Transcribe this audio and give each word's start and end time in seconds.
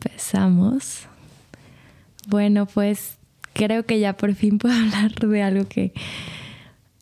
empezamos. 0.00 1.06
Bueno, 2.28 2.66
pues 2.66 3.18
creo 3.52 3.84
que 3.84 4.00
ya 4.00 4.16
por 4.16 4.34
fin 4.34 4.58
puedo 4.58 4.74
hablar 4.80 5.14
de 5.14 5.42
algo 5.42 5.68
que... 5.68 5.92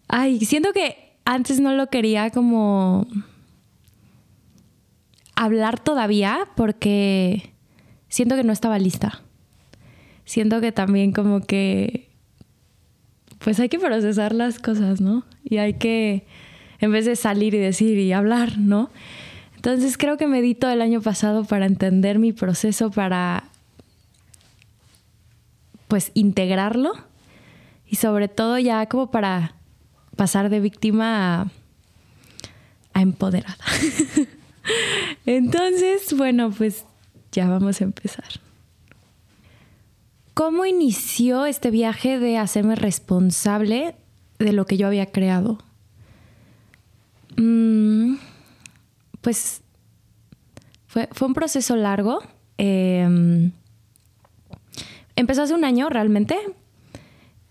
Ay, 0.09 0.41
siento 0.45 0.73
que 0.73 1.17
antes 1.25 1.61
no 1.61 1.75
lo 1.75 1.89
quería 1.89 2.31
como 2.31 3.07
hablar 5.35 5.79
todavía 5.79 6.49
porque 6.57 7.53
siento 8.09 8.35
que 8.35 8.45
no 8.45 8.53
estaba 8.53 8.79
lista. 8.79 9.23
Siento 10.25 10.61
que 10.61 10.73
también 10.73 11.13
como 11.13 11.41
que... 11.41 12.09
Pues 13.39 13.61
hay 13.61 13.69
que 13.69 13.79
procesar 13.79 14.35
las 14.35 14.59
cosas, 14.59 15.01
¿no? 15.01 15.25
Y 15.45 15.59
hay 15.59 15.75
que, 15.75 16.27
en 16.81 16.91
vez 16.91 17.05
de 17.05 17.15
salir 17.15 17.55
y 17.55 17.59
decir 17.59 17.97
y 17.97 18.13
hablar, 18.13 18.59
¿no? 18.59 18.91
Entonces 19.59 19.99
creo 19.99 20.17
que 20.17 20.29
medito 20.29 20.71
el 20.71 20.81
año 20.81 21.01
pasado 21.01 21.43
para 21.43 21.67
entender 21.67 22.21
mi 22.21 22.33
proceso, 22.33 22.93
para 22.93 23.43
pues 25.89 26.13
integrarlo 26.15 26.93
y 27.85 27.97
sobre 27.97 28.29
todo 28.29 28.61
ya 28.61 28.87
como 28.87 29.11
para 29.11 29.57
pasar 30.15 30.49
de 30.49 30.61
víctima 30.61 31.51
a, 32.95 33.01
empoderada. 33.03 33.65
Entonces, 35.27 36.17
bueno, 36.17 36.53
pues 36.53 36.85
ya 37.33 37.49
vamos 37.49 37.81
a 37.81 37.85
empezar. 37.85 38.29
¿Cómo 40.35 40.67
inició 40.67 41.47
este 41.47 41.73
viaje 41.73 42.21
de 42.21 42.39
hacerme 42.39 42.77
responsable 42.77 43.97
de 44.39 44.53
lo 44.53 44.67
que 44.67 44.77
yo 44.77 44.87
había 44.87 45.07
creado? 45.07 45.59
Mm, 47.37 48.19
pues 49.21 49.63
fue, 50.87 51.09
un 51.21 51.35
proceso 51.35 51.77
largo. 51.77 52.21
Em, 52.57 53.53
empezó 55.17 55.43
hace 55.43 55.55
un 55.55 55.65
año 55.65 55.89
realmente. 55.89 56.39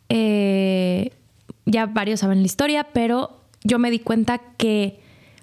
Eh, 0.10 1.12
ya 1.66 1.86
varios 1.86 2.22
saben 2.22 2.40
la 2.40 2.46
historia, 2.46 2.88
pero 2.94 3.42
yo 3.64 3.80
me 3.80 3.92
di 3.92 4.00
cuenta 4.00 4.40
que 4.58 5.00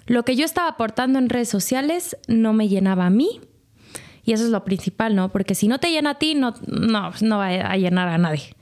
lo 0.07 0.23
que 0.23 0.35
yo 0.35 0.45
estaba 0.45 0.69
aportando 0.69 1.19
en 1.19 1.29
redes 1.29 1.49
sociales 1.49 2.17
no 2.27 2.53
me 2.53 2.67
llenaba 2.67 3.05
a 3.05 3.09
mí. 3.09 3.41
Y 4.23 4.33
eso 4.33 4.43
es 4.43 4.49
lo 4.49 4.63
principal, 4.63 5.15
¿no? 5.15 5.29
Porque 5.29 5.53
si 5.53 5.67
no 5.67 5.79
te 5.79 5.91
llena 5.91 6.11
a 6.11 6.15
ti, 6.15 6.33
no, 6.33 6.55
no, 6.65 7.11
no 7.21 7.37
va 7.37 7.47
a 7.47 7.77
llenar 7.77 8.07
a 8.07 8.17
nadie. 8.17 8.55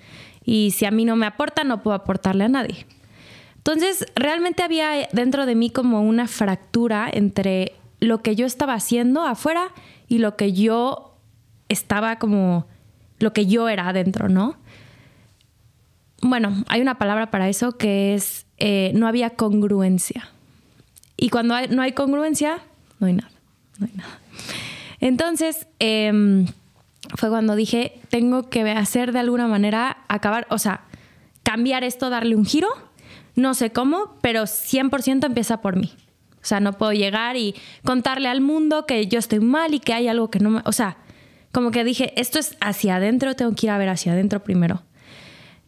Y 0.43 0.71
si 0.71 0.85
a 0.85 0.91
mí 0.91 1.05
no 1.05 1.15
me 1.15 1.25
aporta, 1.25 1.63
no 1.63 1.81
puedo 1.81 1.95
aportarle 1.95 2.43
a 2.43 2.49
nadie. 2.49 2.85
Entonces, 3.65 4.05
realmente 4.17 4.61
había 4.61 5.07
dentro 5.13 5.45
de 5.45 5.55
mí 5.55 5.69
como 5.69 6.01
una 6.01 6.27
fractura 6.27 7.09
entre 7.09 7.71
lo 8.01 8.21
que 8.21 8.35
yo 8.35 8.45
estaba 8.45 8.73
haciendo 8.73 9.23
afuera 9.23 9.69
y 10.09 10.17
lo 10.17 10.35
que 10.35 10.51
yo 10.51 11.15
estaba 11.69 12.19
como, 12.19 12.67
lo 13.19 13.31
que 13.31 13.45
yo 13.45 13.69
era 13.69 13.87
adentro, 13.87 14.27
¿no? 14.27 14.57
Bueno, 16.21 16.65
hay 16.67 16.81
una 16.81 16.97
palabra 16.97 17.31
para 17.31 17.47
eso 17.47 17.77
que 17.77 18.13
es, 18.13 18.45
eh, 18.57 18.91
no 18.95 19.07
había 19.07 19.29
congruencia. 19.29 20.29
Y 21.15 21.29
cuando 21.29 21.55
no 21.69 21.81
hay 21.81 21.93
congruencia, 21.93 22.59
no 22.99 23.07
hay 23.07 23.13
nada, 23.13 23.31
no 23.79 23.85
hay 23.85 23.93
nada. 23.95 24.19
Entonces, 24.99 25.67
em, 25.79 26.47
fue 27.15 27.29
cuando 27.29 27.55
dije, 27.55 28.01
tengo 28.09 28.49
que 28.49 28.69
hacer 28.71 29.13
de 29.13 29.19
alguna 29.19 29.47
manera, 29.47 29.99
acabar, 30.09 30.47
o 30.49 30.57
sea, 30.57 30.81
cambiar 31.43 31.85
esto, 31.85 32.09
darle 32.09 32.35
un 32.35 32.45
giro 32.45 32.67
no 33.35 33.53
sé 33.53 33.71
cómo, 33.71 34.17
pero 34.21 34.43
100% 34.43 35.25
empieza 35.25 35.61
por 35.61 35.75
mí. 35.75 35.93
O 36.43 36.45
sea, 36.45 36.59
no 36.59 36.73
puedo 36.73 36.91
llegar 36.91 37.37
y 37.37 37.55
contarle 37.85 38.27
al 38.27 38.41
mundo 38.41 38.85
que 38.85 39.07
yo 39.07 39.17
estoy 39.17 39.39
mal 39.39 39.73
y 39.73 39.79
que 39.79 39.93
hay 39.93 40.07
algo 40.07 40.29
que 40.29 40.39
no 40.39 40.49
me... 40.49 40.61
O 40.65 40.73
sea, 40.73 40.97
como 41.53 41.71
que 41.71 41.83
dije, 41.83 42.19
esto 42.19 42.37
es 42.37 42.57
hacia 42.59 42.97
adentro, 42.97 43.35
tengo 43.35 43.55
que 43.55 43.67
ir 43.67 43.69
a 43.69 43.77
ver 43.77 43.89
hacia 43.89 44.11
adentro 44.11 44.43
primero. 44.43 44.83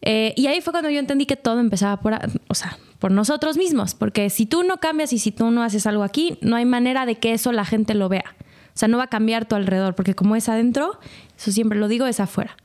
Eh, 0.02 0.34
y 0.36 0.46
ahí 0.48 0.60
fue 0.60 0.72
cuando 0.72 0.90
yo 0.90 0.98
entendí 0.98 1.24
que 1.24 1.36
todo 1.36 1.60
empezaba 1.60 2.00
por, 2.00 2.18
o 2.48 2.54
sea, 2.54 2.78
por 2.98 3.10
nosotros 3.10 3.56
mismos, 3.56 3.94
porque 3.94 4.30
si 4.30 4.46
tú 4.46 4.62
no 4.62 4.76
cambias 4.78 5.12
y 5.12 5.18
si 5.18 5.32
tú 5.32 5.50
no 5.50 5.62
haces 5.62 5.86
algo 5.86 6.02
aquí, 6.02 6.38
no 6.42 6.56
hay 6.56 6.64
manera 6.64 7.06
de 7.06 7.16
que 7.16 7.32
eso 7.32 7.52
la 7.52 7.64
gente 7.64 7.94
lo 7.94 8.08
vea. 8.08 8.36
O 8.74 8.78
sea, 8.78 8.88
no 8.88 8.98
va 8.98 9.04
a 9.04 9.08
cambiar 9.08 9.46
tu 9.46 9.54
alrededor, 9.54 9.94
porque 9.94 10.14
como 10.14 10.36
es 10.36 10.48
adentro, 10.50 10.98
eso 11.38 11.50
siempre 11.50 11.78
lo 11.78 11.88
digo, 11.88 12.06
es 12.06 12.20
afuera. 12.20 12.56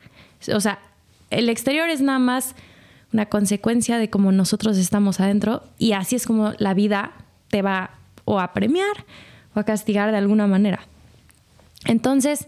O 0.54 0.60
sea, 0.60 0.80
el 1.30 1.48
exterior 1.48 1.90
es 1.90 2.02
nada 2.02 2.20
más 2.20 2.56
una 3.14 3.28
consecuencia 3.28 3.98
de 3.98 4.10
cómo 4.10 4.32
nosotros 4.32 4.78
estamos 4.78 5.20
adentro 5.20 5.64
y 5.78 5.94
así 5.94 6.16
es 6.16 6.26
como 6.26 6.54
la 6.58 6.74
vida 6.74 7.12
te 7.50 7.62
va 7.62 7.92
o 8.26 8.40
a 8.40 8.54
premiar 8.54 9.06
o 9.54 9.60
a 9.60 9.64
castigar 9.64 10.12
de 10.12 10.18
alguna 10.18 10.48
manera. 10.48 10.88
Entonces, 11.86 12.48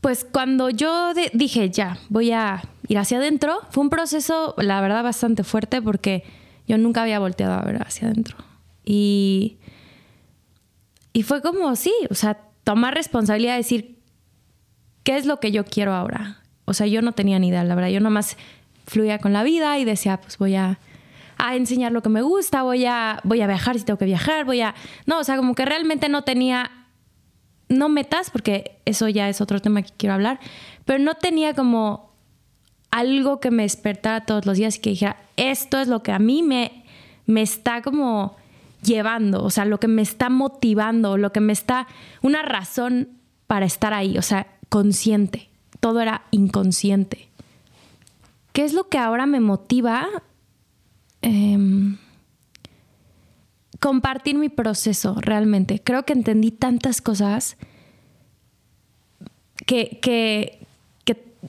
pues 0.00 0.24
cuando 0.30 0.70
yo 0.70 1.14
dije, 1.32 1.70
ya, 1.70 1.98
voy 2.08 2.30
a 2.30 2.62
ir 2.86 2.98
hacia 2.98 3.18
adentro, 3.18 3.58
fue 3.70 3.82
un 3.82 3.90
proceso, 3.90 4.54
la 4.58 4.80
verdad, 4.80 5.02
bastante 5.02 5.42
fuerte 5.42 5.82
porque 5.82 6.22
yo 6.68 6.78
nunca 6.78 7.02
había 7.02 7.18
volteado 7.18 7.54
a 7.54 7.62
ver 7.62 7.82
hacia 7.82 8.08
adentro. 8.08 8.36
Y, 8.84 9.56
y 11.12 11.22
fue 11.22 11.42
como, 11.42 11.74
sí, 11.74 11.92
o 12.10 12.14
sea, 12.14 12.38
tomar 12.62 12.94
responsabilidad 12.94 13.54
de 13.54 13.58
decir, 13.58 13.98
¿qué 15.02 15.16
es 15.16 15.26
lo 15.26 15.40
que 15.40 15.50
yo 15.50 15.64
quiero 15.64 15.92
ahora? 15.92 16.42
O 16.66 16.74
sea, 16.74 16.86
yo 16.86 17.02
no 17.02 17.12
tenía 17.12 17.38
ni 17.38 17.48
idea, 17.48 17.64
la 17.64 17.74
verdad, 17.74 17.90
yo 17.90 18.00
nomás 18.00 18.36
fluía 18.86 19.18
con 19.18 19.32
la 19.32 19.42
vida 19.42 19.78
y 19.78 19.84
decía, 19.84 20.20
pues 20.20 20.38
voy 20.38 20.54
a, 20.54 20.78
enseñar 21.52 21.92
lo 21.92 22.02
que 22.02 22.08
me 22.08 22.22
gusta, 22.22 22.62
voy 22.62 22.86
a, 22.86 23.20
voy 23.24 23.42
a 23.42 23.46
viajar 23.46 23.78
si 23.78 23.84
tengo 23.84 23.98
que 23.98 24.06
viajar, 24.06 24.44
voy 24.46 24.62
a... 24.62 24.74
No, 25.04 25.18
o 25.18 25.24
sea, 25.24 25.36
como 25.36 25.54
que 25.54 25.66
realmente 25.66 26.08
no 26.08 26.22
tenía, 26.22 26.70
no 27.68 27.88
metas, 27.88 28.30
porque 28.30 28.78
eso 28.86 29.08
ya 29.08 29.28
es 29.28 29.40
otro 29.40 29.60
tema 29.60 29.82
que 29.82 29.92
quiero 29.96 30.14
hablar, 30.14 30.40
pero 30.84 30.98
no 30.98 31.14
tenía 31.14 31.52
como 31.52 32.12
algo 32.90 33.40
que 33.40 33.50
me 33.50 33.64
despertara 33.64 34.24
todos 34.24 34.46
los 34.46 34.56
días 34.56 34.76
y 34.76 34.80
que 34.80 34.90
dijera, 34.90 35.16
esto 35.36 35.78
es 35.78 35.88
lo 35.88 36.02
que 36.02 36.12
a 36.12 36.18
mí 36.18 36.42
me, 36.42 36.84
me 37.26 37.42
está 37.42 37.82
como 37.82 38.36
llevando, 38.82 39.44
o 39.44 39.50
sea, 39.50 39.64
lo 39.66 39.78
que 39.78 39.88
me 39.88 40.02
está 40.02 40.30
motivando, 40.30 41.18
lo 41.18 41.32
que 41.32 41.40
me 41.40 41.52
está, 41.52 41.86
una 42.22 42.42
razón 42.42 43.08
para 43.46 43.66
estar 43.66 43.92
ahí, 43.92 44.16
o 44.16 44.22
sea, 44.22 44.46
consciente. 44.68 45.48
Todo 45.80 46.00
era 46.00 46.22
inconsciente. 46.30 47.28
¿Qué 48.56 48.64
es 48.64 48.72
lo 48.72 48.88
que 48.88 48.96
ahora 48.96 49.26
me 49.26 49.38
motiva? 49.38 50.08
Em, 51.20 51.98
compartir 53.80 54.36
mi 54.36 54.48
proceso 54.48 55.16
realmente. 55.20 55.82
Creo 55.84 56.06
que 56.06 56.14
entendí 56.14 56.52
tantas 56.52 57.02
cosas 57.02 57.58
que, 59.66 59.98
que, 60.00 60.66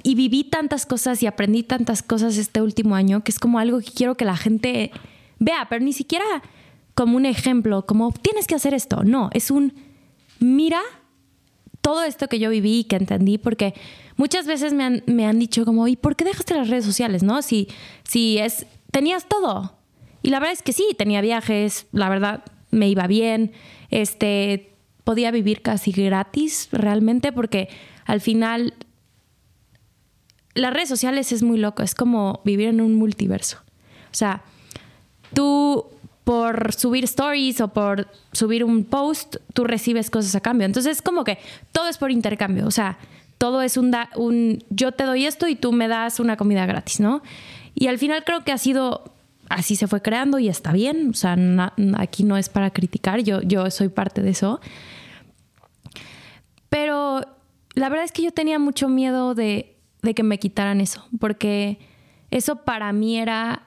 y 0.04 0.16
viví 0.16 0.44
tantas 0.44 0.86
cosas 0.86 1.24
y 1.24 1.28
aprendí 1.28 1.64
tantas 1.64 2.04
cosas 2.04 2.36
este 2.36 2.62
último 2.62 2.94
año 2.94 3.24
que 3.24 3.32
es 3.32 3.40
como 3.40 3.58
algo 3.58 3.80
que 3.80 3.92
quiero 3.92 4.16
que 4.16 4.26
la 4.26 4.36
gente 4.36 4.92
vea, 5.40 5.66
pero 5.70 5.86
ni 5.86 5.94
siquiera 5.94 6.26
como 6.94 7.16
un 7.16 7.26
ejemplo, 7.26 7.86
como 7.86 8.12
tienes 8.12 8.48
que 8.48 8.56
hacer 8.56 8.74
esto. 8.74 9.06
No, 9.06 9.30
es 9.32 9.50
un 9.50 9.74
mira 10.42 10.82
todo 11.88 12.04
esto 12.04 12.28
que 12.28 12.38
yo 12.38 12.50
viví 12.50 12.80
y 12.80 12.84
que 12.84 12.98
entendí, 12.98 13.38
porque 13.38 13.74
muchas 14.18 14.46
veces 14.46 14.74
me 14.74 14.84
han, 14.84 15.04
me 15.06 15.26
han 15.26 15.40
dicho 15.40 15.64
como, 15.64 15.88
¿y 15.88 15.96
por 15.96 16.18
qué 16.18 16.26
dejaste 16.26 16.54
las 16.54 16.68
redes 16.68 16.84
sociales? 16.84 17.24
¿No? 17.24 17.42
Si, 17.42 17.70
si 18.04 18.40
es, 18.40 18.66
tenías 18.92 19.30
todo. 19.30 19.72
Y 20.22 20.32
la 20.32 20.40
verdad 20.40 20.52
es 20.52 20.62
que 20.62 20.74
sí, 20.74 20.86
tenía 20.98 21.22
viajes, 21.22 21.88
la 21.94 22.10
verdad 22.10 22.44
me 22.72 22.90
iba 22.90 23.08
bien, 23.08 23.54
este, 23.90 24.74
podía 25.06 25.32
vivir 25.32 25.62
casi 25.62 25.94
gratis 25.94 26.68
realmente, 26.74 27.32
porque 27.32 27.70
al 28.04 28.20
final 28.20 28.74
las 30.56 30.74
redes 30.74 30.90
sociales 30.90 31.32
es 31.32 31.42
muy 31.42 31.58
loco, 31.58 31.84
es 31.84 31.96
como 31.96 32.42
vivir 32.44 32.68
en 32.68 32.82
un 32.82 32.96
multiverso. 32.96 33.60
O 34.12 34.14
sea, 34.14 34.44
tú 35.34 35.86
por 36.28 36.74
subir 36.74 37.06
stories 37.06 37.62
o 37.62 37.70
por 37.70 38.10
subir 38.34 38.66
un 38.66 38.84
post, 38.84 39.38
tú 39.54 39.64
recibes 39.64 40.10
cosas 40.10 40.36
a 40.36 40.42
cambio. 40.42 40.66
Entonces, 40.66 40.98
es 40.98 41.02
como 41.02 41.24
que 41.24 41.38
todo 41.72 41.88
es 41.88 41.98
por 41.98 42.12
intercambio. 42.12 42.68
O 42.68 42.72
sea, 42.72 42.98
todo 43.38 43.62
es 43.62 43.78
un, 43.78 43.96
un 44.18 44.62
yo 44.70 44.92
te 44.92 45.06
doy 45.06 45.26
esto 45.26 45.48
y 45.48 45.56
tú 45.56 45.72
me 45.72 45.88
das 45.88 46.20
una 46.20 46.36
comida 46.36 46.66
gratis, 46.66 47.00
¿no? 47.00 47.22
Y 47.76 47.88
al 47.88 47.98
final 47.98 48.26
creo 48.26 48.44
que 48.44 48.52
ha 48.52 48.58
sido 48.58 49.14
así 49.48 49.78
se 49.78 49.88
fue 49.88 50.02
creando 50.02 50.38
y 50.38 50.50
está 50.50 50.74
bien. 50.74 51.12
O 51.12 51.14
sea, 51.14 51.38
aquí 51.96 52.26
no 52.26 52.36
es 52.36 52.50
para 52.50 52.72
criticar, 52.72 53.22
yo, 53.22 53.42
yo 53.42 53.72
soy 53.72 53.88
parte 53.88 54.22
de 54.22 54.32
eso. 54.32 54.60
Pero 56.68 57.22
la 57.74 57.88
verdad 57.88 58.04
es 58.04 58.12
que 58.12 58.24
yo 58.24 58.32
tenía 58.32 58.60
mucho 58.60 58.90
miedo 58.90 59.34
de, 59.34 59.78
de 60.02 60.14
que 60.14 60.24
me 60.24 60.40
quitaran 60.40 60.82
eso, 60.82 61.08
porque 61.22 61.80
eso 62.32 62.66
para 62.66 62.92
mí 62.92 63.18
era 63.18 63.67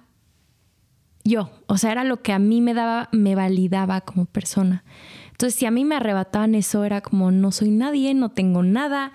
yo, 1.24 1.50
o 1.66 1.76
sea, 1.76 1.92
era 1.92 2.04
lo 2.04 2.22
que 2.22 2.32
a 2.32 2.38
mí 2.38 2.60
me 2.60 2.74
daba, 2.74 3.08
me 3.12 3.34
validaba 3.34 4.00
como 4.00 4.24
persona. 4.24 4.84
Entonces, 5.32 5.58
si 5.58 5.66
a 5.66 5.70
mí 5.70 5.84
me 5.84 5.96
arrebataban 5.96 6.54
eso, 6.54 6.84
era 6.84 7.00
como, 7.00 7.30
no 7.30 7.52
soy 7.52 7.70
nadie, 7.70 8.14
no 8.14 8.30
tengo 8.30 8.62
nada, 8.62 9.12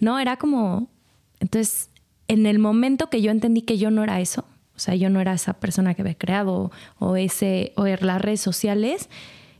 ¿no? 0.00 0.18
Era 0.18 0.36
como, 0.36 0.88
entonces, 1.40 1.90
en 2.28 2.46
el 2.46 2.58
momento 2.58 3.10
que 3.10 3.22
yo 3.22 3.30
entendí 3.30 3.62
que 3.62 3.78
yo 3.78 3.90
no 3.90 4.02
era 4.02 4.20
eso, 4.20 4.46
o 4.76 4.78
sea, 4.78 4.94
yo 4.94 5.10
no 5.10 5.20
era 5.20 5.34
esa 5.34 5.54
persona 5.54 5.94
que 5.94 6.02
había 6.02 6.16
creado 6.16 6.70
o 6.98 7.16
ese, 7.16 7.72
o 7.76 7.86
las 7.86 8.20
redes 8.20 8.40
sociales, 8.40 9.08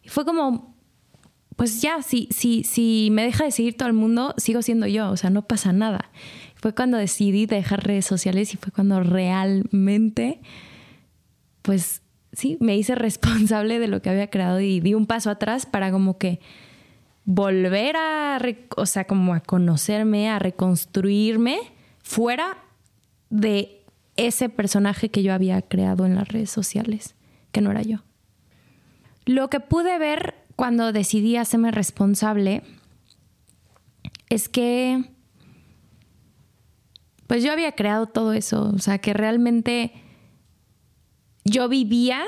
fue 0.06 0.24
como, 0.24 0.74
pues 1.56 1.80
ya, 1.80 2.02
si, 2.02 2.28
si, 2.30 2.64
si 2.64 3.08
me 3.12 3.22
deja 3.22 3.44
de 3.44 3.50
seguir 3.50 3.76
todo 3.76 3.88
el 3.88 3.94
mundo, 3.94 4.34
sigo 4.36 4.62
siendo 4.62 4.86
yo, 4.86 5.10
o 5.10 5.16
sea, 5.16 5.30
no 5.30 5.42
pasa 5.42 5.72
nada. 5.72 6.10
Fue 6.56 6.74
cuando 6.74 6.96
decidí 6.96 7.46
dejar 7.46 7.86
redes 7.86 8.06
sociales 8.06 8.54
y 8.54 8.56
fue 8.56 8.72
cuando 8.72 9.00
realmente, 9.00 10.40
pues 11.64 12.02
sí, 12.32 12.58
me 12.60 12.76
hice 12.76 12.94
responsable 12.94 13.78
de 13.78 13.88
lo 13.88 14.02
que 14.02 14.10
había 14.10 14.28
creado 14.28 14.60
y 14.60 14.80
di 14.80 14.94
un 14.94 15.06
paso 15.06 15.30
atrás 15.30 15.66
para 15.66 15.90
como 15.90 16.18
que 16.18 16.40
volver 17.24 17.96
a, 17.96 18.38
o 18.76 18.84
sea, 18.84 19.06
como 19.06 19.32
a 19.32 19.40
conocerme, 19.40 20.28
a 20.28 20.38
reconstruirme 20.38 21.58
fuera 22.02 22.58
de 23.30 23.82
ese 24.16 24.50
personaje 24.50 25.10
que 25.10 25.22
yo 25.22 25.32
había 25.32 25.62
creado 25.62 26.04
en 26.04 26.16
las 26.16 26.28
redes 26.28 26.50
sociales, 26.50 27.14
que 27.50 27.62
no 27.62 27.70
era 27.70 27.80
yo. 27.80 28.00
Lo 29.24 29.48
que 29.48 29.58
pude 29.58 29.98
ver 29.98 30.34
cuando 30.54 30.92
decidí 30.92 31.36
hacerme 31.38 31.70
responsable 31.70 32.62
es 34.28 34.50
que 34.50 35.10
pues 37.26 37.42
yo 37.42 37.52
había 37.52 37.72
creado 37.72 38.06
todo 38.06 38.34
eso, 38.34 38.70
o 38.74 38.78
sea, 38.78 38.98
que 38.98 39.14
realmente 39.14 39.92
yo 41.44 41.68
vivía 41.68 42.24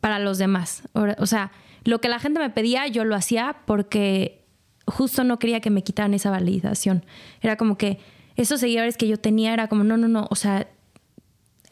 para 0.00 0.18
los 0.18 0.38
demás. 0.38 0.82
O 1.18 1.26
sea, 1.26 1.52
lo 1.84 2.00
que 2.00 2.08
la 2.08 2.18
gente 2.18 2.40
me 2.40 2.50
pedía, 2.50 2.86
yo 2.88 3.04
lo 3.04 3.14
hacía 3.14 3.56
porque 3.66 4.44
justo 4.86 5.24
no 5.24 5.38
quería 5.38 5.60
que 5.60 5.70
me 5.70 5.82
quitaran 5.82 6.14
esa 6.14 6.30
validación. 6.30 7.04
Era 7.40 7.56
como 7.56 7.78
que 7.78 7.98
esos 8.36 8.60
seguidores 8.60 8.96
que 8.96 9.08
yo 9.08 9.18
tenía 9.18 9.52
era 9.52 9.68
como, 9.68 9.84
no, 9.84 9.96
no, 9.96 10.08
no, 10.08 10.26
o 10.30 10.36
sea, 10.36 10.68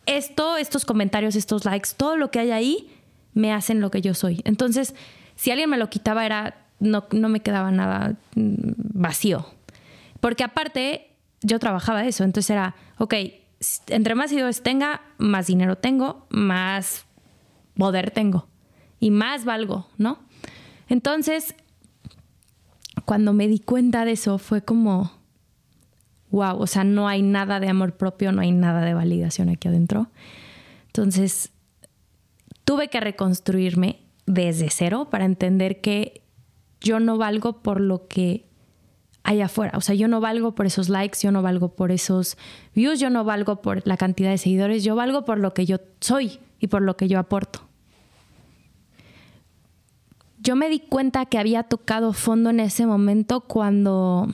esto, 0.06 0.56
estos 0.56 0.84
comentarios, 0.84 1.36
estos 1.36 1.64
likes, 1.64 1.90
todo 1.96 2.16
lo 2.16 2.30
que 2.30 2.40
hay 2.40 2.50
ahí 2.50 2.90
me 3.34 3.52
hacen 3.52 3.80
lo 3.80 3.90
que 3.90 4.00
yo 4.00 4.14
soy. 4.14 4.40
Entonces, 4.44 4.94
si 5.36 5.50
alguien 5.50 5.70
me 5.70 5.78
lo 5.78 5.90
quitaba, 5.90 6.24
era, 6.24 6.66
no, 6.80 7.06
no 7.10 7.28
me 7.28 7.40
quedaba 7.40 7.70
nada 7.70 8.16
mm, 8.34 8.72
vacío. 8.76 9.46
Porque 10.20 10.44
aparte, 10.44 11.10
yo 11.42 11.58
trabajaba 11.58 12.04
eso, 12.04 12.24
entonces 12.24 12.50
era, 12.50 12.74
ok, 12.98 13.14
entre 13.88 14.14
más 14.14 14.30
seguidores 14.30 14.62
tenga, 14.62 15.02
más 15.18 15.46
dinero 15.46 15.76
tengo, 15.76 16.26
más 16.30 17.06
poder 17.76 18.10
tengo 18.10 18.46
y 19.00 19.10
más 19.10 19.44
valgo, 19.44 19.86
¿no? 19.98 20.18
Entonces, 20.88 21.54
cuando 23.04 23.32
me 23.32 23.48
di 23.48 23.58
cuenta 23.58 24.04
de 24.04 24.12
eso, 24.12 24.38
fue 24.38 24.62
como, 24.62 25.12
wow, 26.30 26.58
o 26.58 26.66
sea, 26.66 26.84
no 26.84 27.08
hay 27.08 27.22
nada 27.22 27.60
de 27.60 27.68
amor 27.68 27.96
propio, 27.96 28.32
no 28.32 28.40
hay 28.40 28.52
nada 28.52 28.82
de 28.82 28.94
validación 28.94 29.48
aquí 29.48 29.68
adentro. 29.68 30.08
Entonces, 30.86 31.50
tuve 32.64 32.88
que 32.88 33.00
reconstruirme 33.00 34.00
desde 34.26 34.70
cero 34.70 35.08
para 35.10 35.24
entender 35.24 35.80
que 35.80 36.22
yo 36.80 37.00
no 37.00 37.18
valgo 37.18 37.62
por 37.62 37.80
lo 37.80 38.06
que 38.08 38.46
hay 39.24 39.40
afuera. 39.40 39.76
O 39.76 39.80
sea, 39.80 39.94
yo 39.94 40.06
no 40.06 40.20
valgo 40.20 40.54
por 40.54 40.66
esos 40.66 40.90
likes, 40.90 41.18
yo 41.22 41.32
no 41.32 41.42
valgo 41.42 41.74
por 41.74 41.90
esos 41.90 42.36
views, 42.74 43.00
yo 43.00 43.08
no 43.08 43.24
valgo 43.24 43.62
por 43.62 43.84
la 43.86 43.96
cantidad 43.96 44.30
de 44.30 44.38
seguidores, 44.38 44.84
yo 44.84 44.94
valgo 44.94 45.24
por 45.24 45.38
lo 45.38 45.54
que 45.54 45.64
yo 45.64 45.78
soy 46.00 46.38
y 46.60 46.68
por 46.68 46.82
lo 46.82 46.96
que 46.96 47.08
yo 47.08 47.18
aporto. 47.18 47.66
Yo 50.38 50.56
me 50.56 50.68
di 50.68 50.78
cuenta 50.78 51.24
que 51.24 51.38
había 51.38 51.62
tocado 51.62 52.12
fondo 52.12 52.50
en 52.50 52.60
ese 52.60 52.84
momento 52.86 53.40
cuando... 53.40 54.28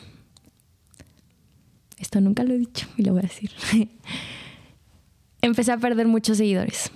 Esto 1.99 2.21
nunca 2.21 2.43
lo 2.43 2.55
he 2.55 2.59
dicho 2.59 2.89
y 2.97 3.05
lo 3.05 3.13
voy 3.13 3.21
a 3.21 3.29
decir. 3.29 3.53
empecé 5.41 5.71
a 5.71 5.79
perder 5.79 6.09
muchos 6.09 6.39
seguidores. 6.39 6.91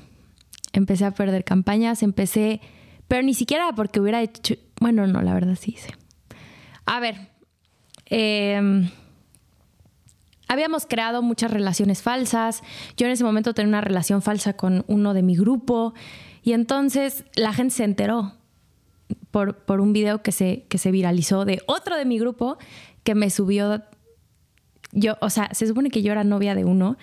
Empecé 0.73 1.05
a 1.05 1.13
perder 1.13 1.45
campañas, 1.45 2.03
empecé... 2.03 2.61
Pero 3.07 3.23
ni 3.23 3.35
siquiera 3.35 3.73
porque 3.77 4.01
hubiera 4.01 4.21
hecho... 4.21 4.55
Bueno, 4.81 5.07
no, 5.07 5.23
la 5.23 5.33
verdad 5.33 5.57
sí 5.61 5.75
hice. 5.77 5.95
A 6.87 6.99
ver, 6.99 7.34
Em, 8.07 8.91
habíamos 10.49 10.87
creado 10.87 11.23
muchas 11.23 11.51
relaciones 11.51 12.03
falsas. 12.03 12.63
Yo 12.97 13.07
en 13.07 13.13
ese 13.13 13.25
momento 13.25 13.55
tenía 13.55 13.69
una 13.69 13.81
relación 13.81 14.23
falsa 14.23 14.55
con 14.55 14.85
uno 14.87 15.15
de 15.15 15.23
mi 15.23 15.37
grupo 15.37 15.95
y 16.43 16.53
entonces 16.53 17.25
la 17.35 17.53
gente 17.53 17.75
se 17.75 17.85
enteró 17.85 18.35
por, 19.31 19.57
por 19.65 19.81
un 19.81 19.93
video 19.93 20.23
que 20.23 20.33
se, 20.33 20.65
que 20.69 20.79
se 20.79 20.91
viralizó 20.91 21.45
de 21.45 21.63
otro 21.67 21.97
de 21.97 22.05
mi 22.05 22.19
grupo 22.19 22.59
que 23.03 23.15
me 23.15 23.31
subió. 23.31 23.83
Yo, 24.93 25.17
o 25.21 25.31
sea, 25.31 25.51
se 25.53 25.67
supone 25.67 25.91
que 25.91 26.03
yo 26.03 26.13
era 26.13 26.25
novia 26.25 26.55
de 26.55 26.65
uno 26.65 26.97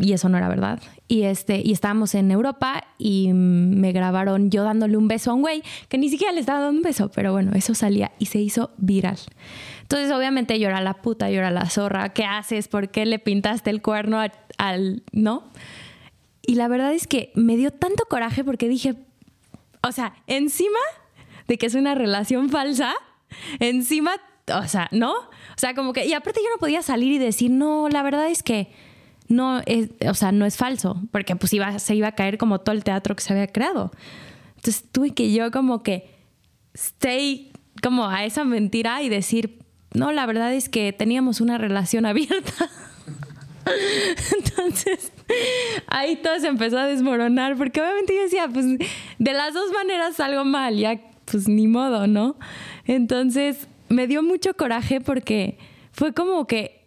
y 0.00 0.12
eso 0.12 0.28
no 0.28 0.38
era 0.38 0.48
verdad. 0.48 0.80
Y, 1.08 1.22
este, 1.22 1.60
y 1.64 1.72
estábamos 1.72 2.14
en 2.14 2.30
Europa 2.30 2.84
y 2.98 3.32
me 3.32 3.92
grabaron 3.92 4.50
yo 4.50 4.62
dándole 4.62 4.96
un 4.96 5.08
beso 5.08 5.30
a 5.30 5.34
un 5.34 5.42
güey 5.42 5.62
que 5.88 5.98
ni 5.98 6.08
siquiera 6.08 6.32
le 6.32 6.40
estaba 6.40 6.60
dando 6.60 6.78
un 6.78 6.82
beso, 6.82 7.10
pero 7.10 7.32
bueno, 7.32 7.52
eso 7.54 7.74
salía 7.74 8.12
y 8.18 8.26
se 8.26 8.38
hizo 8.38 8.70
viral. 8.76 9.18
Entonces, 9.82 10.12
obviamente, 10.12 10.58
yo 10.60 10.68
era 10.68 10.80
la 10.80 10.94
puta, 10.94 11.30
yo 11.30 11.38
era 11.38 11.50
la 11.50 11.68
zorra. 11.68 12.10
¿Qué 12.10 12.24
haces? 12.24 12.68
¿Por 12.68 12.90
qué 12.90 13.06
le 13.06 13.18
pintaste 13.18 13.70
el 13.70 13.80
cuerno 13.82 14.22
al, 14.58 15.02
no? 15.12 15.44
Y 16.42 16.54
la 16.54 16.68
verdad 16.68 16.92
es 16.92 17.06
que 17.06 17.32
me 17.34 17.56
dio 17.56 17.70
tanto 17.70 18.04
coraje 18.04 18.44
porque 18.44 18.68
dije, 18.68 18.96
o 19.82 19.92
sea, 19.92 20.14
encima 20.26 20.78
de 21.46 21.58
que 21.58 21.66
es 21.66 21.74
una 21.74 21.94
relación 21.94 22.50
falsa, 22.50 22.94
encima, 23.60 24.12
o 24.54 24.68
sea, 24.68 24.88
¿no? 24.92 25.12
O 25.12 25.56
sea, 25.56 25.74
como 25.74 25.92
que, 25.92 26.06
y 26.06 26.12
aparte 26.12 26.40
yo 26.42 26.50
no 26.50 26.58
podía 26.58 26.82
salir 26.82 27.12
y 27.12 27.18
decir, 27.18 27.50
no, 27.50 27.88
la 27.88 28.02
verdad 28.02 28.28
es 28.28 28.42
que 28.42 28.70
no 29.28 29.60
es, 29.66 29.90
o 30.08 30.14
sea, 30.14 30.32
no 30.32 30.46
es 30.46 30.56
falso, 30.56 31.00
porque 31.10 31.36
pues 31.36 31.52
iba, 31.52 31.78
se 31.78 31.94
iba 31.94 32.08
a 32.08 32.12
caer 32.12 32.38
como 32.38 32.60
todo 32.60 32.74
el 32.74 32.84
teatro 32.84 33.14
que 33.14 33.22
se 33.22 33.32
había 33.32 33.46
creado. 33.46 33.90
Entonces 34.56 34.84
tuve 34.90 35.12
que 35.12 35.32
yo 35.32 35.50
como 35.50 35.82
que 35.82 36.10
stay 36.74 37.52
como 37.82 38.08
a 38.08 38.24
esa 38.24 38.44
mentira 38.44 39.02
y 39.02 39.08
decir, 39.08 39.58
no, 39.94 40.12
la 40.12 40.26
verdad 40.26 40.52
es 40.52 40.68
que 40.68 40.92
teníamos 40.92 41.40
una 41.40 41.58
relación 41.58 42.06
abierta. 42.06 42.70
Entonces, 44.32 45.12
ahí 45.86 46.16
todo 46.16 46.38
se 46.40 46.46
empezó 46.46 46.78
a 46.78 46.86
desmoronar, 46.86 47.56
porque 47.56 47.80
obviamente 47.80 48.14
yo 48.14 48.22
decía, 48.22 48.48
pues 48.48 48.66
de 48.66 49.32
las 49.32 49.52
dos 49.52 49.70
maneras 49.72 50.18
algo 50.20 50.44
mal, 50.44 50.76
ya 50.76 51.00
pues 51.26 51.48
ni 51.48 51.66
modo, 51.66 52.06
¿no? 52.06 52.36
Entonces, 52.86 53.68
me 53.88 54.06
dio 54.06 54.22
mucho 54.22 54.54
coraje 54.54 55.00
porque 55.00 55.58
fue 55.92 56.14
como 56.14 56.46
que, 56.46 56.77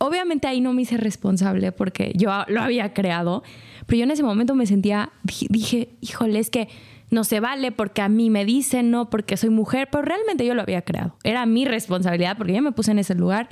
obviamente 0.00 0.48
ahí 0.48 0.60
no 0.60 0.72
me 0.72 0.82
hice 0.82 0.96
responsable 0.96 1.72
porque 1.72 2.12
yo 2.16 2.30
lo 2.48 2.62
había 2.62 2.94
creado, 2.94 3.42
pero 3.86 3.98
yo 3.98 4.04
en 4.04 4.10
ese 4.10 4.22
momento 4.22 4.54
me 4.54 4.66
sentía, 4.66 5.12
dije, 5.22 5.90
híjole, 6.00 6.38
es 6.38 6.48
que 6.48 6.68
no 7.10 7.22
se 7.22 7.40
vale 7.40 7.70
porque 7.70 8.00
a 8.00 8.08
mí 8.08 8.30
me 8.30 8.46
dicen, 8.46 8.90
no 8.90 9.10
porque 9.10 9.36
soy 9.36 9.50
mujer, 9.50 9.88
pero 9.90 10.02
realmente 10.02 10.46
yo 10.46 10.54
lo 10.54 10.62
había 10.62 10.82
creado. 10.82 11.16
Era 11.22 11.44
mi 11.44 11.66
responsabilidad 11.66 12.38
porque 12.38 12.54
yo 12.54 12.62
me 12.62 12.72
puse 12.72 12.92
en 12.92 12.98
ese 12.98 13.14
lugar, 13.14 13.50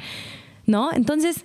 ¿no? 0.65 0.91
Entonces, 0.93 1.45